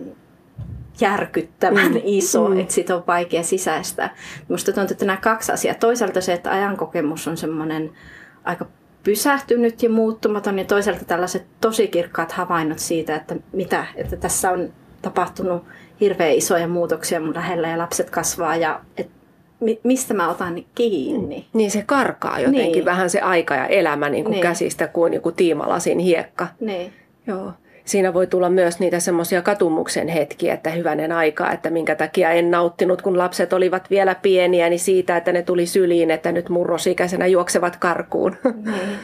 järkyttävän 1.01 1.93
mm. 1.93 2.01
iso, 2.05 2.49
mm. 2.49 2.61
että 2.61 2.75
sitä 2.75 2.97
on 2.97 3.05
vaikea 3.07 3.43
sisäistä. 3.43 4.11
Minusta 4.49 4.73
tuntuu, 4.73 4.93
että 4.93 5.05
nämä 5.05 5.17
kaksi 5.17 5.53
asiaa. 5.53 5.75
Toisaalta 5.75 6.21
se, 6.21 6.33
että 6.33 6.51
ajankokemus 6.51 7.29
on 7.29 7.37
semmoinen 7.37 7.91
aika 8.45 8.67
pysähtynyt 9.02 9.82
ja 9.82 9.90
muuttumaton 9.90 10.59
ja 10.59 10.64
toisaalta 10.64 11.04
tällaiset 11.04 11.44
tosi 11.61 11.88
kirkkaat 11.88 12.32
havainnot 12.32 12.78
siitä, 12.78 13.16
että 13.16 13.37
mitä, 13.52 13.87
että 13.94 14.16
tässä 14.16 14.50
on 14.50 14.73
tapahtunut 15.02 15.64
hirveän 16.00 16.32
isoja 16.32 16.68
muutoksia 16.68 17.21
mun 17.21 17.35
lähellä 17.35 17.68
ja 17.68 17.78
lapset 17.78 18.11
kasvaa 18.11 18.56
ja 18.56 18.80
et, 18.97 19.11
mistä 19.82 20.14
mä 20.14 20.30
otan 20.30 20.64
kiinni. 20.75 21.47
Niin 21.52 21.71
se 21.71 21.82
karkaa 21.87 22.40
jotenkin 22.40 22.73
niin. 22.73 22.85
vähän 22.85 23.11
se 23.11 23.21
aika 23.21 23.54
ja 23.54 23.66
elämä 23.66 24.09
niin 24.09 24.25
kuin 24.25 24.32
niin. 24.32 24.42
käsistä 24.42 24.88
kuin 24.88 25.12
joku 25.12 25.32
tiimalasin 25.32 25.99
hiekka. 25.99 26.47
Niin. 26.61 26.92
Joo 27.26 27.52
siinä 27.85 28.15
voi 28.15 28.27
tulla 28.27 28.51
myös 28.51 28.81
niitä 28.81 29.01
semmoisia 29.01 29.43
katumuksen 29.43 30.09
hetkiä, 30.09 30.55
että 30.55 30.71
hyvänen 30.71 31.12
aika, 31.12 31.53
että 31.53 31.71
minkä 31.71 31.95
takia 31.95 32.31
en 32.31 32.51
nauttinut, 32.51 33.03
kun 33.03 33.19
lapset 33.19 33.53
olivat 33.53 33.91
vielä 33.91 34.15
pieniä, 34.15 34.69
niin 34.69 34.81
siitä, 34.81 35.17
että 35.17 35.33
ne 35.33 35.43
tuli 35.43 35.67
syliin, 35.67 36.11
että 36.11 36.33
nyt 36.33 36.49
murrosikäisenä 36.49 37.27
juoksevat 37.27 37.77
karkuun. 37.77 38.37
Niin. 38.65 38.99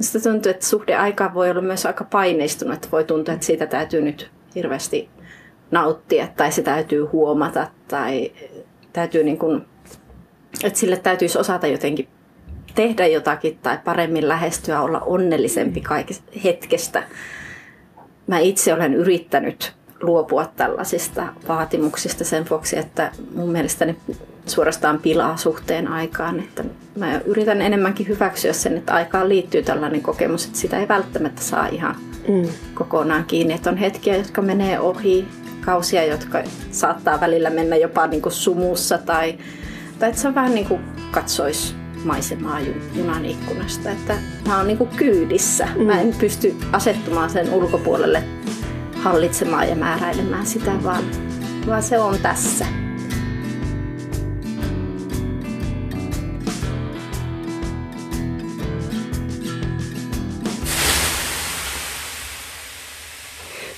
Sitten 0.00 0.32
tuntuu, 0.32 0.50
että 0.50 0.66
suhde 0.66 0.96
aika 0.96 1.34
voi 1.34 1.50
olla 1.50 1.60
myös 1.60 1.86
aika 1.86 2.04
paineistunut, 2.04 2.74
että 2.74 2.88
voi 2.92 3.04
tuntua, 3.04 3.34
että 3.34 3.46
siitä 3.46 3.66
täytyy 3.66 4.02
nyt 4.02 4.30
hirveästi 4.54 5.08
nauttia 5.70 6.28
tai 6.36 6.52
se 6.52 6.62
täytyy 6.62 7.04
huomata 7.04 7.68
tai 7.88 8.32
täytyy 8.92 9.24
niin 9.24 9.38
kuin, 9.38 9.64
että 10.64 10.78
sille 10.78 10.96
täytyisi 10.96 11.38
osata 11.38 11.66
jotenkin 11.66 12.08
tehdä 12.74 13.06
jotakin 13.06 13.58
tai 13.62 13.78
paremmin 13.84 14.28
lähestyä, 14.28 14.80
olla 14.80 15.00
onnellisempi 15.00 15.80
kaikesta 15.80 16.32
hetkestä 16.44 17.02
mä 18.26 18.38
itse 18.38 18.74
olen 18.74 18.94
yrittänyt 18.94 19.72
luopua 20.02 20.52
tällaisista 20.56 21.26
vaatimuksista 21.48 22.24
sen 22.24 22.44
vuoksi, 22.50 22.78
että 22.78 23.12
mun 23.34 23.52
mielestä 23.52 23.84
ne 23.84 23.96
suorastaan 24.46 24.98
pilaa 24.98 25.36
suhteen 25.36 25.88
aikaan. 25.88 26.40
Että 26.40 26.64
mä 26.96 27.20
yritän 27.24 27.62
enemmänkin 27.62 28.08
hyväksyä 28.08 28.52
sen, 28.52 28.76
että 28.76 28.94
aikaan 28.94 29.28
liittyy 29.28 29.62
tällainen 29.62 30.02
kokemus, 30.02 30.46
että 30.46 30.58
sitä 30.58 30.78
ei 30.78 30.88
välttämättä 30.88 31.42
saa 31.42 31.66
ihan 31.66 31.96
mm. 32.28 32.48
kokonaan 32.74 33.24
kiinni. 33.24 33.54
Että 33.54 33.70
on 33.70 33.76
hetkiä, 33.76 34.16
jotka 34.16 34.42
menee 34.42 34.80
ohi, 34.80 35.28
kausia, 35.60 36.04
jotka 36.04 36.42
saattaa 36.70 37.20
välillä 37.20 37.50
mennä 37.50 37.76
jopa 37.76 38.06
niin 38.06 38.22
kuin 38.22 38.32
sumussa 38.32 38.98
tai, 38.98 39.38
tai 39.98 40.08
että 40.08 40.20
se 40.20 40.28
on 40.28 40.34
vähän 40.34 40.54
niin 40.54 40.66
kuin 40.66 40.80
katsoisi 41.10 41.74
maisemaa 42.06 42.60
junan 42.94 43.24
ikkunasta. 43.24 43.90
Että 43.90 44.14
mä 44.46 44.56
oon 44.56 44.66
niinku 44.66 44.86
kyydissä. 44.86 45.68
Mm. 45.76 45.82
Mä 45.82 46.00
en 46.00 46.14
pysty 46.20 46.56
asettumaan 46.72 47.30
sen 47.30 47.50
ulkopuolelle 47.50 48.22
hallitsemaan 49.02 49.68
ja 49.68 49.76
määräilemään 49.76 50.46
sitä, 50.46 50.82
vaan, 50.82 51.04
vaan 51.66 51.82
se 51.82 51.98
on 51.98 52.18
tässä. 52.18 52.66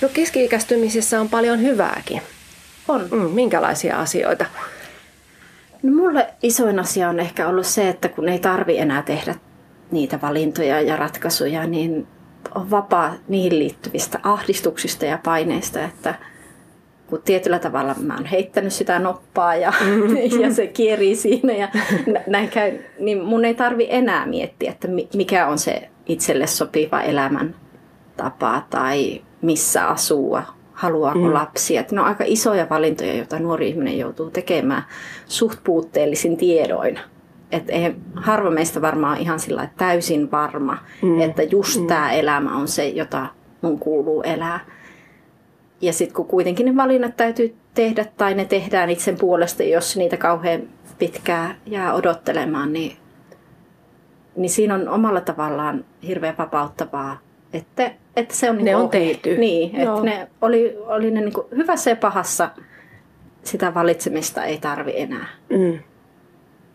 No 0.01 0.09
keski-ikäistymisessä 0.13 1.21
on 1.21 1.29
paljon 1.29 1.61
hyvääkin. 1.61 2.21
On. 2.87 3.07
Mm, 3.11 3.17
minkälaisia 3.17 3.99
asioita? 3.99 4.45
No 5.83 5.91
mulle 5.91 6.33
isoin 6.43 6.79
asia 6.79 7.09
on 7.09 7.19
ehkä 7.19 7.47
ollut 7.47 7.65
se, 7.65 7.89
että 7.89 8.09
kun 8.09 8.29
ei 8.29 8.39
tarvi 8.39 8.77
enää 8.77 9.01
tehdä 9.01 9.35
niitä 9.91 10.19
valintoja 10.21 10.81
ja 10.81 10.95
ratkaisuja, 10.95 11.67
niin 11.67 12.07
on 12.55 12.71
vapaa 12.71 13.13
niihin 13.27 13.59
liittyvistä 13.59 14.19
ahdistuksista 14.23 15.05
ja 15.05 15.19
paineista, 15.23 15.83
että 15.83 16.15
kun 17.07 17.21
tietyllä 17.25 17.59
tavalla 17.59 17.95
mä 18.01 18.15
oon 18.15 18.25
heittänyt 18.25 18.73
sitä 18.73 18.99
noppaa 18.99 19.55
ja, 19.55 19.73
ja 20.41 20.53
se 20.53 20.67
kierii 20.67 21.15
siinä 21.15 21.53
ja 21.53 21.67
näin 22.27 22.49
käy, 22.49 22.79
niin 22.99 23.23
mun 23.23 23.45
ei 23.45 23.55
tarvi 23.55 23.87
enää 23.89 24.25
miettiä, 24.25 24.71
että 24.71 24.87
mikä 25.13 25.47
on 25.47 25.59
se 25.59 25.89
itselle 26.05 26.47
sopiva 26.47 27.01
elämän 27.01 27.55
tapa 28.17 28.67
tai 28.69 29.21
missä 29.41 29.87
asua, 29.87 30.43
haluaako 30.79 31.19
mm. 31.19 31.33
lapsia. 31.33 31.81
Että 31.81 31.95
ne 31.95 32.01
on 32.01 32.07
aika 32.07 32.23
isoja 32.27 32.67
valintoja, 32.69 33.13
joita 33.13 33.39
nuori 33.39 33.69
ihminen 33.69 33.97
joutuu 33.97 34.29
tekemään 34.29 34.83
suht 35.25 35.59
puutteellisin 35.63 36.37
tiedoin. 36.37 36.99
Että 37.51 37.73
ei, 37.73 37.95
harva 38.15 38.49
meistä 38.51 38.81
varmaan 38.81 39.17
ihan 39.17 39.39
sillä 39.39 39.69
täysin 39.77 40.31
varma, 40.31 40.77
mm. 41.01 41.21
että 41.21 41.43
just 41.43 41.81
mm. 41.81 41.87
tämä 41.87 42.11
elämä 42.11 42.57
on 42.57 42.67
se, 42.67 42.87
jota 42.87 43.27
mun 43.61 43.79
kuuluu 43.79 44.21
elää. 44.21 44.59
Ja 45.81 45.93
sitten 45.93 46.15
kun 46.15 46.25
kuitenkin 46.25 46.65
ne 46.65 46.75
valinnat 46.75 47.17
täytyy 47.17 47.55
tehdä 47.73 48.05
tai 48.17 48.33
ne 48.33 48.45
tehdään 48.45 48.89
itsen 48.89 49.17
puolesta, 49.17 49.63
jos 49.63 49.97
niitä 49.97 50.17
kauhean 50.17 50.61
pitkää 50.99 51.55
jää 51.65 51.93
odottelemaan, 51.93 52.73
niin, 52.73 52.97
niin 54.35 54.49
siinä 54.49 54.75
on 54.75 54.89
omalla 54.89 55.21
tavallaan 55.21 55.85
hirveän 56.07 56.35
vapauttavaa 56.37 57.17
että, 57.53 57.91
että 58.19 58.35
se 58.35 58.49
on 58.49 58.55
niin 58.55 58.65
ne 58.65 58.75
on 58.75 58.89
tehty. 58.89 59.37
Niin, 59.37 59.75
että 59.75 60.01
ne 60.03 60.27
oli, 60.41 60.77
oli 60.85 61.11
ne 61.11 61.21
niin 61.21 61.33
kuin 61.33 61.47
hyvässä 61.55 61.89
ja 61.89 61.95
pahassa 61.95 62.49
sitä 63.43 63.73
valitsemista 63.73 64.43
ei 64.43 64.57
tarvi 64.57 64.93
enää 64.95 65.27
mm. 65.49 65.79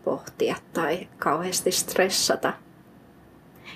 pohtia 0.03 0.55
tai 0.73 1.07
kauheasti 1.17 1.71
stressata. 1.71 2.53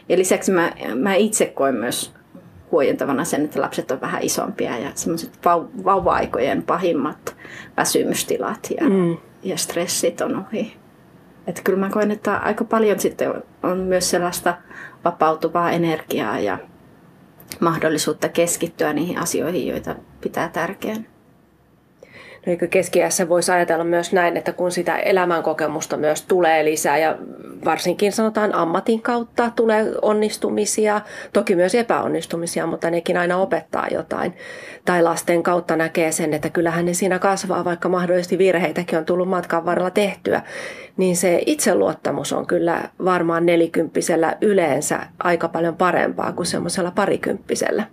Ja 0.09 0.17
lisäksi 0.17 0.51
mä, 0.51 0.71
mä 0.95 1.15
itse 1.15 1.45
koen 1.45 1.75
myös 1.75 2.13
huojentavana 2.71 3.23
sen, 3.23 3.45
että 3.45 3.61
lapset 3.61 3.91
on 3.91 4.01
vähän 4.01 4.23
isompia 4.23 4.77
ja 4.77 4.91
semmoiset 4.95 5.39
vauva-aikojen 5.85 6.63
pahimmat 6.63 7.35
väsymystilat 7.77 8.67
ja, 8.81 8.89
mm. 8.89 9.17
ja 9.43 9.57
stressit 9.57 10.21
on 10.21 10.45
ohi. 10.45 10.73
Että 11.47 11.61
kyllä 11.63 11.79
mä 11.79 11.89
koen, 11.89 12.11
että 12.11 12.38
aika 12.38 12.63
paljon 12.63 12.99
sitten 12.99 13.33
on 13.63 13.77
myös 13.77 14.09
sellaista 14.09 14.57
vapautuvaa 15.05 15.71
energiaa 15.71 16.39
ja 16.39 16.57
mahdollisuutta 17.60 18.29
keskittyä 18.29 18.94
niihin 18.94 19.18
asioihin, 19.18 19.68
joita 19.68 19.96
pitää 20.22 20.50
tärkeänä. 20.50 21.03
No 22.46 22.51
eikö 22.51 22.67
keskiässä 22.67 23.29
voisi 23.29 23.51
ajatella 23.51 23.84
myös 23.84 24.13
näin, 24.13 24.38
että 24.38 24.53
kun 24.53 24.72
sitä 24.72 24.98
elämänkokemusta 24.98 25.98
myös 25.98 26.22
tulee 26.22 26.65
lisää 26.65 26.98
ja 26.98 27.17
varsinkin 27.65 28.12
sanotaan 28.12 28.55
ammatin 28.55 29.01
kautta 29.01 29.51
tulee 29.55 29.91
onnistumisia, 30.01 31.01
toki 31.34 31.55
myös 31.55 31.75
epäonnistumisia, 31.75 32.65
mutta 32.67 32.89
nekin 32.89 33.17
aina 33.17 33.38
opettaa 33.38 33.88
jotain. 33.91 34.34
Tai 34.86 35.03
lasten 35.03 35.43
kautta 35.43 35.75
näkee 35.75 36.12
sen, 36.12 36.34
että 36.34 36.50
kyllähän 36.50 36.86
ne 36.86 36.93
siinä 36.93 37.19
kasvaa, 37.19 37.65
vaikka 37.65 37.89
mahdollisesti 37.89 38.38
virheitäkin 38.38 39.00
on 39.00 39.05
tullut 39.05 39.29
matkan 39.29 39.65
varrella 39.65 39.91
tehtyä. 39.91 40.41
Niin 40.98 41.17
se 41.17 41.43
itseluottamus 41.46 42.34
on 42.34 42.48
kyllä 42.48 42.89
varmaan 43.05 43.46
nelikymppisellä 43.46 44.38
yleensä 44.41 45.00
aika 45.19 45.48
paljon 45.48 45.77
parempaa 45.77 46.34
kuin 46.34 46.46
semmoisella 46.46 46.91
parikymppisellä. 46.91 47.84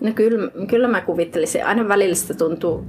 No 0.00 0.12
kyllä, 0.14 0.50
kyllä 0.68 0.88
mä 0.88 1.00
kuvittelisin. 1.00 1.66
Aina 1.66 1.88
välillä 1.88 2.34
tuntuu, 2.38 2.86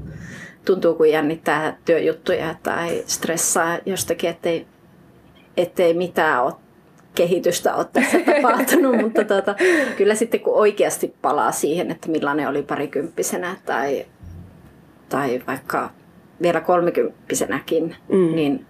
tuntuu, 0.65 0.95
kun 0.95 1.09
jännittää 1.09 1.77
työjuttuja 1.85 2.55
tai 2.63 3.03
stressaa 3.05 3.79
jostakin, 3.85 4.29
ettei, 4.29 4.67
ettei 5.57 5.93
mitään 5.93 6.43
ole 6.43 6.53
kehitystä 7.15 7.75
ole 7.75 7.85
tässä 7.93 8.17
tapahtunut, 8.35 8.97
mutta 8.97 9.23
tota, 9.23 9.55
kyllä 9.97 10.15
sitten 10.15 10.39
kun 10.39 10.55
oikeasti 10.55 11.13
palaa 11.21 11.51
siihen, 11.51 11.91
että 11.91 12.09
millainen 12.09 12.47
oli 12.47 12.63
parikymppisenä 12.63 13.55
tai, 13.65 14.05
tai 15.09 15.41
vaikka 15.47 15.89
vielä 16.41 16.61
kolmekymppisenäkin, 16.61 17.95
mm. 18.09 18.35
niin 18.35 18.65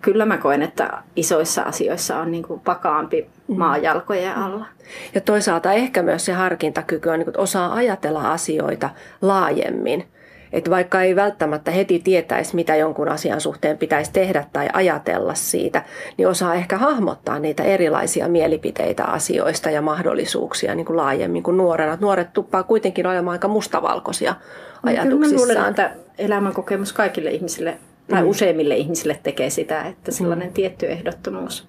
kyllä 0.00 0.26
mä 0.26 0.38
koen, 0.38 0.62
että 0.62 1.02
isoissa 1.16 1.62
asioissa 1.62 2.18
on 2.18 2.30
niin 2.30 2.42
kuin 2.42 2.60
vakaampi 2.66 3.26
mm. 3.48 3.58
maajalkojen 3.58 4.36
alla. 4.36 4.66
Ja 5.14 5.20
toisaalta 5.20 5.72
ehkä 5.72 6.02
myös 6.02 6.24
se 6.24 6.32
harkintakyky 6.32 7.08
on, 7.08 7.18
niin 7.18 7.24
kuin, 7.24 7.32
että 7.32 7.42
osaa 7.42 7.74
ajatella 7.74 8.32
asioita 8.32 8.90
laajemmin. 9.22 10.06
Että 10.52 10.70
vaikka 10.70 11.02
ei 11.02 11.16
välttämättä 11.16 11.70
heti 11.70 11.98
tietäisi, 11.98 12.56
mitä 12.56 12.76
jonkun 12.76 13.08
asian 13.08 13.40
suhteen 13.40 13.78
pitäisi 13.78 14.12
tehdä 14.12 14.46
tai 14.52 14.68
ajatella 14.72 15.34
siitä, 15.34 15.82
niin 16.16 16.28
osaa 16.28 16.54
ehkä 16.54 16.78
hahmottaa 16.78 17.38
niitä 17.38 17.62
erilaisia 17.62 18.28
mielipiteitä 18.28 19.04
asioista 19.04 19.70
ja 19.70 19.82
mahdollisuuksia 19.82 20.74
niin 20.74 20.86
kuin 20.86 20.96
laajemmin 20.96 21.42
kuin 21.42 21.56
nuorena. 21.56 21.98
Nuoret 22.00 22.32
tuppaa 22.32 22.62
kuitenkin 22.62 23.06
olemaan 23.06 23.32
aika 23.32 23.48
mustavalkoisia 23.48 24.34
ajatuksissaan. 24.82 25.46
Kyllä 25.46 25.54
mä 25.54 25.60
luulen, 25.60 25.70
että 25.70 25.90
elämänkokemus 26.18 26.92
kaikille 26.92 27.30
ihmisille 27.30 27.78
tai 28.10 28.22
mm. 28.22 28.28
useimmille 28.28 28.76
ihmisille 28.76 29.20
tekee 29.22 29.50
sitä, 29.50 29.82
että 29.82 30.12
sellainen 30.12 30.48
mm. 30.48 30.54
tietty 30.54 30.86
ehdottomuus 30.86 31.68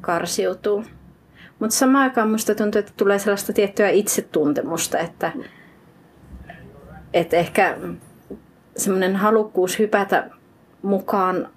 karsiutuu. 0.00 0.84
Mutta 1.58 1.76
samaan 1.76 2.04
aikaan 2.04 2.28
minusta 2.28 2.54
tuntuu, 2.54 2.78
että 2.78 2.92
tulee 2.96 3.18
sellaista 3.18 3.52
tiettyä 3.52 3.88
itsetuntemusta, 3.88 4.98
että, 4.98 5.32
että 7.14 7.36
ehkä 7.36 7.78
semmoinen 8.76 9.16
halukkuus 9.16 9.78
hypätä 9.78 10.30
mukaan 10.82 11.48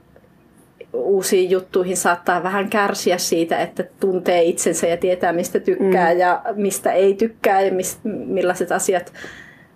uusiin 0.93 1.49
juttuihin 1.49 1.97
saattaa 1.97 2.43
vähän 2.43 2.69
kärsiä 2.69 3.17
siitä, 3.17 3.57
että 3.57 3.83
tuntee 3.99 4.43
itsensä 4.43 4.87
ja 4.87 4.97
tietää, 4.97 5.33
mistä 5.33 5.59
tykkää 5.59 6.13
mm. 6.13 6.19
ja 6.19 6.41
mistä 6.55 6.91
ei 6.91 7.13
tykkää 7.13 7.61
ja 7.61 7.73
mist, 7.73 7.99
millaiset 8.03 8.71
asiat 8.71 9.13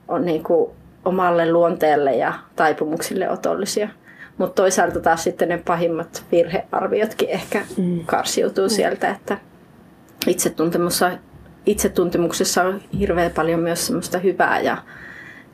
on 0.07 0.25
niin 0.25 0.43
kuin 0.43 0.71
omalle 1.05 1.51
luonteelle 1.51 2.15
ja 2.15 2.33
taipumuksille 2.55 3.29
otollisia. 3.29 3.89
Mutta 4.41 4.61
toisaalta 4.61 4.99
taas 4.99 5.23
sitten 5.23 5.49
ne 5.49 5.61
pahimmat 5.65 6.23
virhearviotkin 6.31 7.29
ehkä 7.29 7.61
mm. 7.77 7.99
karsiutuu 8.05 8.65
mm. 8.65 8.69
sieltä, 8.69 9.09
että 9.09 9.37
itsetuntemuksessa, 10.27 11.11
itsetuntemuksessa 11.65 12.63
on 12.63 12.81
hirveän 12.99 13.31
paljon 13.31 13.59
myös 13.59 13.87
semmoista 13.87 14.17
hyvää 14.17 14.59
ja, 14.59 14.77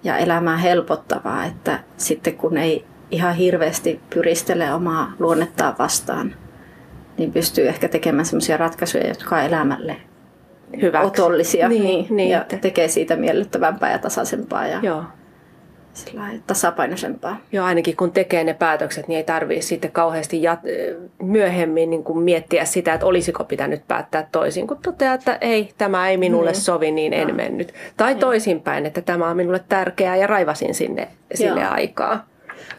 ja 0.04 0.18
elämää 0.18 0.58
helpottavaa, 0.58 1.46
että 1.46 1.80
sitten 1.98 2.38
kun 2.38 2.58
ei 2.58 2.86
ihan 3.12 3.36
hirveästi 3.36 4.00
pyristele 4.10 4.74
omaa 4.74 5.14
luonnettaan 5.20 5.76
vastaan, 5.80 6.36
niin 7.18 7.34
pystyy 7.34 7.68
ehkä 7.68 7.88
tekemään 7.88 8.26
semmoisia 8.26 8.58
ratkaisuja, 8.58 9.08
jotka 9.08 9.36
on 9.36 9.44
elämälle 9.44 9.96
Hyväksi. 10.82 11.08
otollisia 11.08 11.70
niin, 11.70 11.84
niin, 11.84 12.06
niin, 12.10 12.30
ja 12.30 12.46
tekee 12.62 12.88
siitä 12.88 13.16
miellyttävämpää 13.16 13.92
ja 13.92 14.00
tasaisempaa. 14.00 14.68
Ja, 14.68 14.80
Joo 14.84 15.04
tasapainoisempaa. 16.48 17.38
Joo, 17.52 17.66
ainakin 17.66 17.96
kun 17.96 18.12
tekee 18.12 18.44
ne 18.44 18.54
päätökset, 18.54 19.08
niin 19.08 19.18
ei 19.18 19.24
tarvitse 19.24 19.68
sitten 19.68 19.92
kauheasti 19.92 20.42
jat- 20.42 20.98
myöhemmin 21.22 21.90
niin 21.90 22.04
kuin 22.04 22.20
miettiä 22.20 22.66
sitä, 22.66 22.94
että 22.94 23.06
olisiko 23.06 23.44
pitänyt 23.44 23.88
päättää 23.88 24.28
toisin, 24.32 24.68
kun 24.68 24.78
toteaa, 24.84 25.14
että 25.14 25.38
ei, 25.42 25.70
tämä 25.78 26.10
ei 26.10 26.18
minulle 26.18 26.52
niin. 26.52 26.62
sovi, 26.62 26.92
niin 26.92 27.14
en 27.14 27.28
no. 27.28 27.34
mennyt. 27.34 27.74
Tai 27.98 28.12
Joo. 28.12 28.20
toisinpäin, 28.20 28.86
että 28.86 29.02
tämä 29.02 29.30
on 29.30 29.38
minulle 29.38 29.64
tärkeää 29.70 30.16
ja 30.16 30.28
raivasin 30.28 30.74
sinne 30.74 31.08
sille 31.34 31.62
Joo. 31.62 31.72
aikaa. 31.72 32.26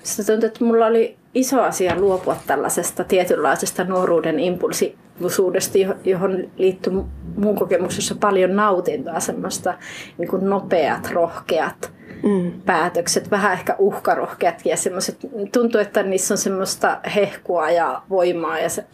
Sitten 0.02 0.26
tuntuu, 0.26 0.46
että 0.46 0.64
mulla 0.64 0.87
oli 0.87 1.16
iso 1.35 1.62
asia 1.62 1.96
luopua 1.96 2.37
tällaisesta 2.46 3.04
tietynlaisesta 3.04 3.85
nuoruuden 3.85 4.40
impulsiivisuudesta, 4.40 5.78
johon 6.04 6.50
liittyy 6.57 6.92
mun 7.37 7.57
kokemuksessa 7.57 8.14
paljon 8.20 8.57
nautintoa, 8.57 9.20
semmoista 9.20 9.74
niin 10.18 10.28
kuin 10.28 10.50
nopeat, 10.50 11.11
rohkeat, 11.11 11.97
mm. 12.22 12.52
päätökset, 12.66 13.31
vähän 13.31 13.52
ehkä 13.52 13.76
uhkarohkeat 13.78 14.66
ja 14.66 14.76
semmoiset, 14.76 15.18
tuntuu, 15.52 15.81
että 15.81 16.02
niissä 16.02 16.35
on 16.35 16.38
semmoista 16.38 17.00
hehkua 17.14 17.70
ja 17.70 18.02
voimaa 18.11 18.59
ja 18.59 18.68
se, 18.68 18.85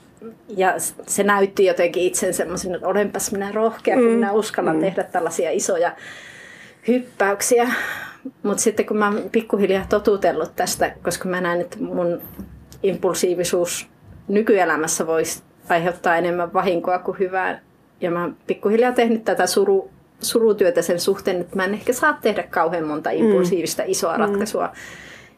ja 0.48 0.74
se 1.06 1.22
näytti 1.22 1.64
jotenkin 1.64 2.02
itsen 2.02 2.34
semmoisen, 2.34 2.74
että 2.74 2.88
olenpas 2.88 3.32
minä 3.32 3.52
rohkea, 3.52 3.96
kun 3.96 4.04
mm. 4.04 4.10
minä 4.10 4.32
uskallan 4.32 4.76
mm. 4.76 4.80
tehdä 4.80 5.02
tällaisia 5.02 5.50
isoja 5.50 5.92
hyppäyksiä. 6.88 7.68
Mutta 8.42 8.62
sitten 8.62 8.86
kun 8.86 8.96
mä 8.96 9.06
oon 9.06 9.22
pikkuhiljaa 9.32 9.86
totutellut 9.88 10.56
tästä, 10.56 10.92
koska 11.02 11.28
mä 11.28 11.40
näen, 11.40 11.60
että 11.60 11.78
mun 11.78 12.20
impulsiivisuus 12.82 13.88
nykyelämässä 14.28 15.06
voisi 15.06 15.42
aiheuttaa 15.68 16.16
enemmän 16.16 16.52
vahinkoa 16.52 16.98
kuin 16.98 17.18
hyvää. 17.18 17.60
Ja 18.00 18.10
mä 18.10 18.20
oon 18.20 18.36
pikkuhiljaa 18.46 18.92
tehnyt 18.92 19.24
tätä 19.24 19.46
suru, 19.46 19.90
surutyötä 20.24 20.82
sen 20.82 21.00
suhteen, 21.00 21.40
että 21.40 21.56
mä 21.56 21.64
en 21.64 21.74
ehkä 21.74 21.92
saa 21.92 22.18
tehdä 22.22 22.42
kauhean 22.42 22.84
monta 22.84 23.10
mm. 23.10 23.16
impulsiivista 23.16 23.82
isoa 23.86 24.12
mm. 24.12 24.18
ratkaisua 24.18 24.72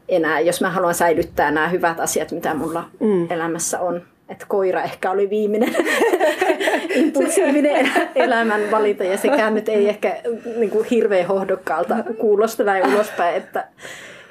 enää, 0.08 0.40
jos 0.40 0.60
mä 0.60 0.70
haluan 0.70 0.94
säilyttää 0.94 1.50
nämä 1.50 1.68
hyvät 1.68 2.00
asiat, 2.00 2.32
mitä 2.32 2.54
mulla 2.54 2.84
mm. 3.00 3.30
elämässä 3.30 3.80
on. 3.80 4.02
Että 4.28 4.46
koira 4.48 4.82
ehkä 4.82 5.10
oli 5.10 5.30
viimeinen 5.30 5.76
impulsiivinen 6.94 7.90
elämän 8.14 8.70
valinta 8.70 9.04
ja 9.04 9.16
sekään 9.16 9.54
nyt 9.54 9.68
ei 9.68 9.88
ehkä 9.88 10.16
niin 10.56 10.70
kuin 10.70 10.84
hirveän 10.84 11.26
hohdokkaalta 11.26 11.94
kuulosta 12.18 12.64
näin 12.64 12.86
ulospäin, 12.94 13.36
että, 13.36 13.68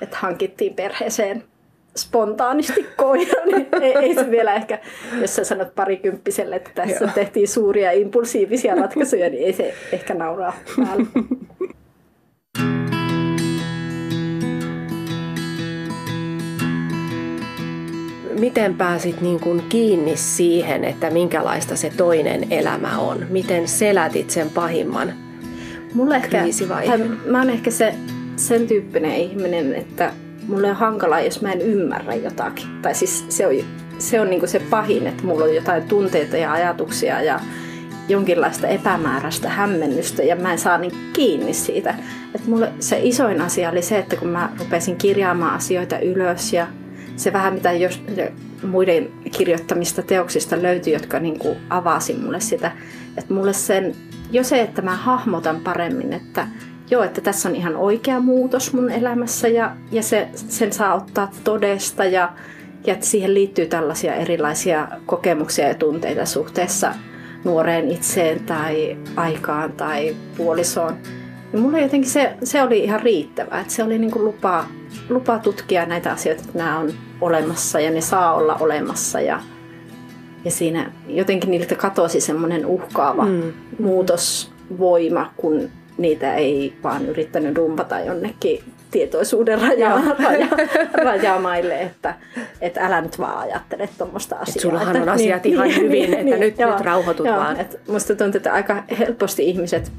että 0.02 0.18
hankittiin 0.20 0.74
perheeseen 0.74 1.44
spontaanisti 1.98 2.86
koira, 2.98 3.46
niin 3.46 3.68
ei, 3.82 3.98
ei 3.98 4.16
se 4.16 4.32
vielä 4.32 4.54
ehkä, 4.54 4.80
jos 5.22 5.36
sä 5.36 5.44
sanot 5.44 5.76
parikymppiselle, 5.76 6.56
että 6.56 6.72
tässä 6.76 7.06
Joo. 7.06 7.14
tehtiin 7.16 7.48
suuria 7.48 7.92
impulsiivisia 7.92 8.76
ratkaisuja, 8.76 9.30
niin 9.30 9.44
ei 9.44 9.54
se 9.54 9.74
ehkä 9.92 10.14
nauraa 10.14 10.54
päällä. 10.78 11.06
Miten 18.40 18.76
pääsit 18.76 19.22
niin 19.22 19.40
kuin 19.40 19.64
kiinni 19.70 20.18
siihen, 20.18 20.84
että 20.84 21.10
minkälaista 21.10 21.76
se 21.76 21.92
toinen 21.98 22.52
elämä 22.52 23.00
on? 23.00 23.26
Miten 23.30 23.68
selätit 23.68 24.30
sen 24.30 24.50
pahimman 24.50 25.14
Mulle 25.96 26.16
ehkä, 26.16 26.44
Mä 27.26 27.40
oon 27.40 27.50
ehkä 27.50 27.72
se, 27.72 27.94
sen 28.36 28.68
tyyppinen 28.68 29.16
ihminen, 29.16 29.76
että 29.76 30.14
mulle 30.48 30.70
on 30.70 30.76
hankalaa, 30.76 31.22
jos 31.22 31.42
mä 31.42 31.52
en 31.52 31.62
ymmärrä 31.62 32.16
jotakin. 32.16 32.68
Tai 32.82 32.96
siis 32.96 33.26
se 33.30 33.48
on, 33.48 33.54
se 34.00 34.22
on 34.22 34.30
niinku 34.30 34.48
se 34.48 34.60
pahin, 34.60 35.08
että 35.08 35.24
mulla 35.24 35.46
on 35.46 35.56
jotain 35.56 35.84
tunteita 35.84 36.38
ja 36.38 36.52
ajatuksia 36.52 37.22
ja 37.22 37.40
jonkinlaista 38.10 38.68
epämääräistä 38.68 39.50
hämmennystä 39.50 40.24
ja 40.24 40.36
mä 40.36 40.52
en 40.52 40.60
saa 40.60 40.78
niin 40.78 41.12
kiinni 41.14 41.54
siitä. 41.54 41.96
Et 42.36 42.48
mulle 42.48 42.74
se 42.80 43.00
isoin 43.04 43.42
asia 43.42 43.70
oli 43.70 43.82
se, 43.82 43.98
että 43.98 44.16
kun 44.16 44.28
mä 44.28 44.50
rupesin 44.60 44.96
kirjaamaan 44.96 45.56
asioita 45.56 46.00
ylös 46.00 46.54
ja 46.54 46.68
se 47.16 47.34
vähän 47.34 47.54
mitä 47.54 47.72
jos, 47.72 48.04
muiden 48.64 49.12
kirjoittamista 49.38 50.02
teoksista 50.02 50.62
löytyi, 50.62 50.94
jotka 50.94 51.20
niin 51.20 51.40
kuin 51.40 51.58
avasi 51.70 52.14
mulle 52.14 52.40
sitä. 52.40 52.72
Että 53.18 53.34
mulle 53.34 53.54
sen, 53.54 53.96
jo 54.32 54.44
se, 54.44 54.62
että 54.62 54.82
mä 54.82 54.96
hahmotan 54.96 55.60
paremmin, 55.60 56.14
että 56.14 56.48
joo, 56.91 57.04
että 57.04 57.21
tässä 57.21 57.50
on 57.50 57.56
ihan 57.56 57.76
oikea 57.76 58.19
muutos 58.19 58.74
mun 58.74 58.91
elämässä 58.91 59.48
ja, 59.48 59.76
ja 59.91 60.04
se, 60.04 60.28
sen 60.36 60.74
saa 60.74 60.95
ottaa 60.95 61.32
todesta 61.43 62.06
ja, 62.06 62.34
ja 62.88 62.93
että 62.93 63.06
siihen 63.06 63.34
liittyy 63.34 63.65
tällaisia 63.65 64.15
erilaisia 64.15 64.88
kokemuksia 65.06 65.67
ja 65.67 65.74
tunteita 65.74 66.26
suhteessa 66.26 66.93
nuoreen 67.43 67.91
itseen 67.91 68.39
tai 68.39 68.98
aikaan 69.15 69.71
tai 69.71 70.15
puolisoon. 70.38 70.98
Ja 71.54 71.60
mulle 71.60 71.82
jotenkin 71.82 72.12
se, 72.12 72.34
se 72.43 72.63
oli 72.63 72.84
ihan 72.84 73.02
riittävää, 73.02 73.62
että 73.62 73.74
se 73.74 73.84
oli 73.84 73.98
niin 73.98 74.12
kuin 74.12 74.26
lupa, 74.26 74.65
lupa 75.10 75.39
tutkia 75.39 75.86
näitä 75.86 76.12
asioita, 76.12 76.41
että 76.45 76.58
nämä 76.58 76.80
on 76.80 76.93
olemassa 77.21 77.80
ja 77.80 77.91
ne 77.91 78.02
saa 78.02 78.34
olla 78.34 78.56
olemassa 78.56 79.21
ja, 79.21 79.39
ja 80.45 80.52
siinä 80.52 80.91
jotenkin 81.08 81.52
niiltä 81.52 81.76
katosi 81.76 82.21
semmoinen 82.21 82.65
uhkaava 82.65 83.26
mm. 83.26 83.54
muutosvoima, 83.80 85.32
kun 85.38 85.69
niitä 85.98 86.36
ei 86.36 86.74
vaan 86.84 87.06
yrittänyt 87.06 87.56
dumpata 87.56 88.00
jonnekin 88.00 88.64
tietoisuuden 88.92 89.62
raja, 89.62 90.02
raja, 90.26 90.48
rajamaille, 90.94 91.82
että, 91.82 92.16
että 92.62 92.82
älä 92.82 93.02
nyt 93.02 93.20
vaan 93.20 93.38
ajattele 93.38 93.90
tuommoista 93.98 94.36
asiaa. 94.36 94.52
Että 94.52 94.62
sullahan 94.62 95.02
on 95.02 95.10
asiat 95.10 95.44
niin, 95.44 95.54
ihan 95.54 95.76
hyvin, 95.76 96.14
että 96.14 96.24
niin, 96.24 96.40
nyt, 96.40 96.60
joo, 96.60 96.72
nyt 96.72 96.82
rauhoitut 96.82 97.26
joo, 97.26 97.38
vaan. 97.38 97.60
Että 97.60 97.78
musta 97.88 98.16
tuntuu, 98.16 98.38
että 98.38 98.54
aika 98.54 98.84
helposti 99.00 99.50
ihmiset 99.50 99.92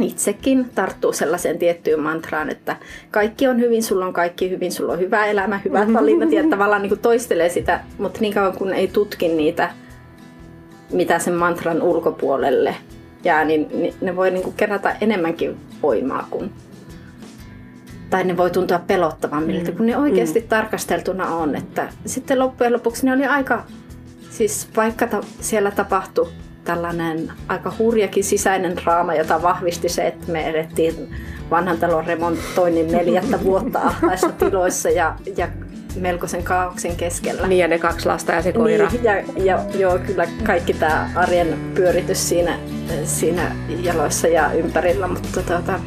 itsekin 0.00 0.70
tarttuu 0.74 1.12
sellaiseen 1.12 1.58
tiettyyn 1.58 2.00
mantraan, 2.00 2.50
että 2.50 2.76
kaikki 3.10 3.48
on 3.48 3.60
hyvin, 3.60 3.82
sulla 3.82 4.06
on 4.06 4.12
kaikki 4.12 4.50
hyvin, 4.50 4.72
sulla 4.72 4.92
on 4.92 4.98
hyvä 4.98 5.26
elämä, 5.26 5.60
hyvät 5.64 5.80
mm-hmm. 5.80 5.94
valinnat 5.94 6.32
ja 6.32 6.44
tavallaan 6.50 6.82
niin 6.82 6.90
kuin 6.90 7.00
toistelee 7.00 7.48
sitä, 7.48 7.80
mutta 7.98 8.20
niin 8.20 8.34
kauan 8.34 8.52
kun 8.52 8.72
ei 8.72 8.88
tutki 8.88 9.28
niitä, 9.28 9.70
mitä 10.92 11.18
sen 11.18 11.34
mantran 11.34 11.82
ulkopuolelle 11.82 12.74
jää, 13.24 13.44
niin, 13.44 13.68
niin 13.72 13.94
ne 14.00 14.16
voi 14.16 14.30
niin 14.30 14.42
kuin 14.42 14.56
kerätä 14.56 14.96
enemmänkin 15.00 15.56
voimaa 15.82 16.26
kuin 16.30 16.52
tai 18.10 18.24
ne 18.24 18.36
voi 18.36 18.50
tuntua 18.50 18.78
pelottavammilta, 18.78 19.70
mm. 19.70 19.76
kun 19.76 19.86
ne 19.86 19.96
oikeasti 19.96 20.40
mm. 20.40 20.48
tarkasteltuna 20.48 21.26
on. 21.26 21.56
Että 21.56 21.88
sitten 22.06 22.38
loppujen 22.38 22.72
lopuksi 22.72 23.06
ne 23.06 23.12
oli 23.12 23.26
aika, 23.26 23.64
siis 24.30 24.68
vaikka 24.76 25.06
ta- 25.06 25.24
siellä 25.40 25.70
tapahtui 25.70 26.28
tällainen 26.64 27.32
aika 27.48 27.72
hurjakin 27.78 28.24
sisäinen 28.24 28.76
draama, 28.76 29.14
jota 29.14 29.42
vahvisti 29.42 29.88
se, 29.88 30.06
että 30.06 30.32
me 30.32 30.46
edettiin 30.46 31.14
vanhan 31.50 31.78
talon 31.78 32.06
remontoinnin 32.06 32.92
neljättä 32.92 33.44
vuotta 33.44 33.78
ahtaissa 33.78 34.32
tiloissa 34.32 34.90
ja, 34.90 35.16
ja 35.36 35.48
melkoisen 35.96 36.42
kaauksen 36.42 36.96
keskellä. 36.96 37.46
Niin 37.46 37.58
ja 37.58 37.68
ne 37.68 37.78
kaksi 37.78 38.06
lasta 38.06 38.32
ja 38.32 38.42
se 38.42 38.52
koira. 38.52 38.90
Niin, 38.90 39.04
ja, 39.04 39.22
ja 39.36 39.64
joo, 39.74 39.98
kyllä 39.98 40.26
kaikki 40.44 40.74
tämä 40.74 41.10
arjen 41.14 41.72
pyöritys 41.74 42.28
siinä, 42.28 42.58
siinä 43.04 43.56
jaloissa 43.82 44.28
ja 44.28 44.52
ympärillä, 44.52 45.06
mutta 45.06 45.42
tota, 45.42 45.80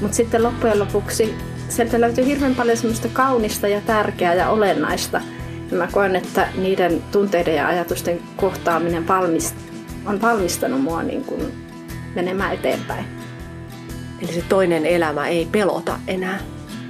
mutta 0.00 0.16
sitten 0.16 0.42
loppujen 0.42 0.78
lopuksi 0.78 1.34
sieltä 1.68 2.00
löytyy 2.00 2.26
hirveän 2.26 2.54
paljon 2.54 2.76
semmoista 2.76 3.08
kaunista 3.12 3.68
ja 3.68 3.80
tärkeää 3.80 4.34
ja 4.34 4.50
olennaista. 4.50 5.20
Ja 5.70 5.76
mä 5.76 5.88
koen, 5.92 6.16
että 6.16 6.48
niiden 6.56 7.02
tunteiden 7.12 7.56
ja 7.56 7.68
ajatusten 7.68 8.20
kohtaaminen 8.36 9.08
valmist, 9.08 9.56
on 10.06 10.22
valmistanut 10.22 10.82
mua 10.82 11.02
niin 11.02 11.24
kuin 11.24 11.52
menemään 12.14 12.54
eteenpäin. 12.54 13.04
Eli 14.22 14.32
se 14.32 14.42
toinen 14.48 14.86
elämä 14.86 15.28
ei 15.28 15.48
pelota 15.52 15.98
enää? 16.06 16.38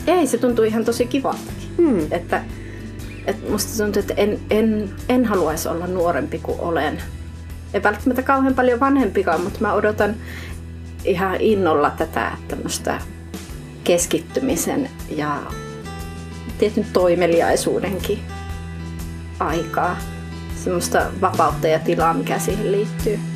Ei, 0.07 0.27
se 0.27 0.39
tuntuu 0.39 0.65
ihan 0.65 0.85
tosi 0.85 1.07
kivaltakin. 1.07 1.75
Hmm. 1.77 2.07
Että, 2.11 2.45
että 3.27 3.51
musta 3.51 3.85
tuntuu, 3.85 4.01
että 4.01 4.15
en, 4.17 4.41
en, 4.51 4.91
en 5.09 5.25
haluaisi 5.25 5.69
olla 5.69 5.87
nuorempi 5.87 6.39
kuin 6.39 6.61
olen. 6.61 7.03
Ei 7.75 7.83
välttämättä 7.83 8.23
kauhean 8.23 8.55
paljon 8.55 8.81
vanhempikaan, 8.81 9.41
mutta 9.41 9.61
mä 9.61 9.73
odotan 9.73 10.15
ihan 11.05 11.41
innolla 11.41 11.91
tätä 11.91 12.33
tämmöistä 12.49 13.01
keskittymisen 13.85 14.91
ja 15.17 15.41
tietyn 16.59 16.87
toimeliaisuudenkin 16.93 18.19
aikaa. 19.39 19.97
Semmoista 20.65 21.07
vapautta 21.21 21.69
ja 21.69 21.79
tilaa, 21.79 22.15
mikä 22.15 22.39
siihen 22.39 22.73
liittyy. 22.73 23.30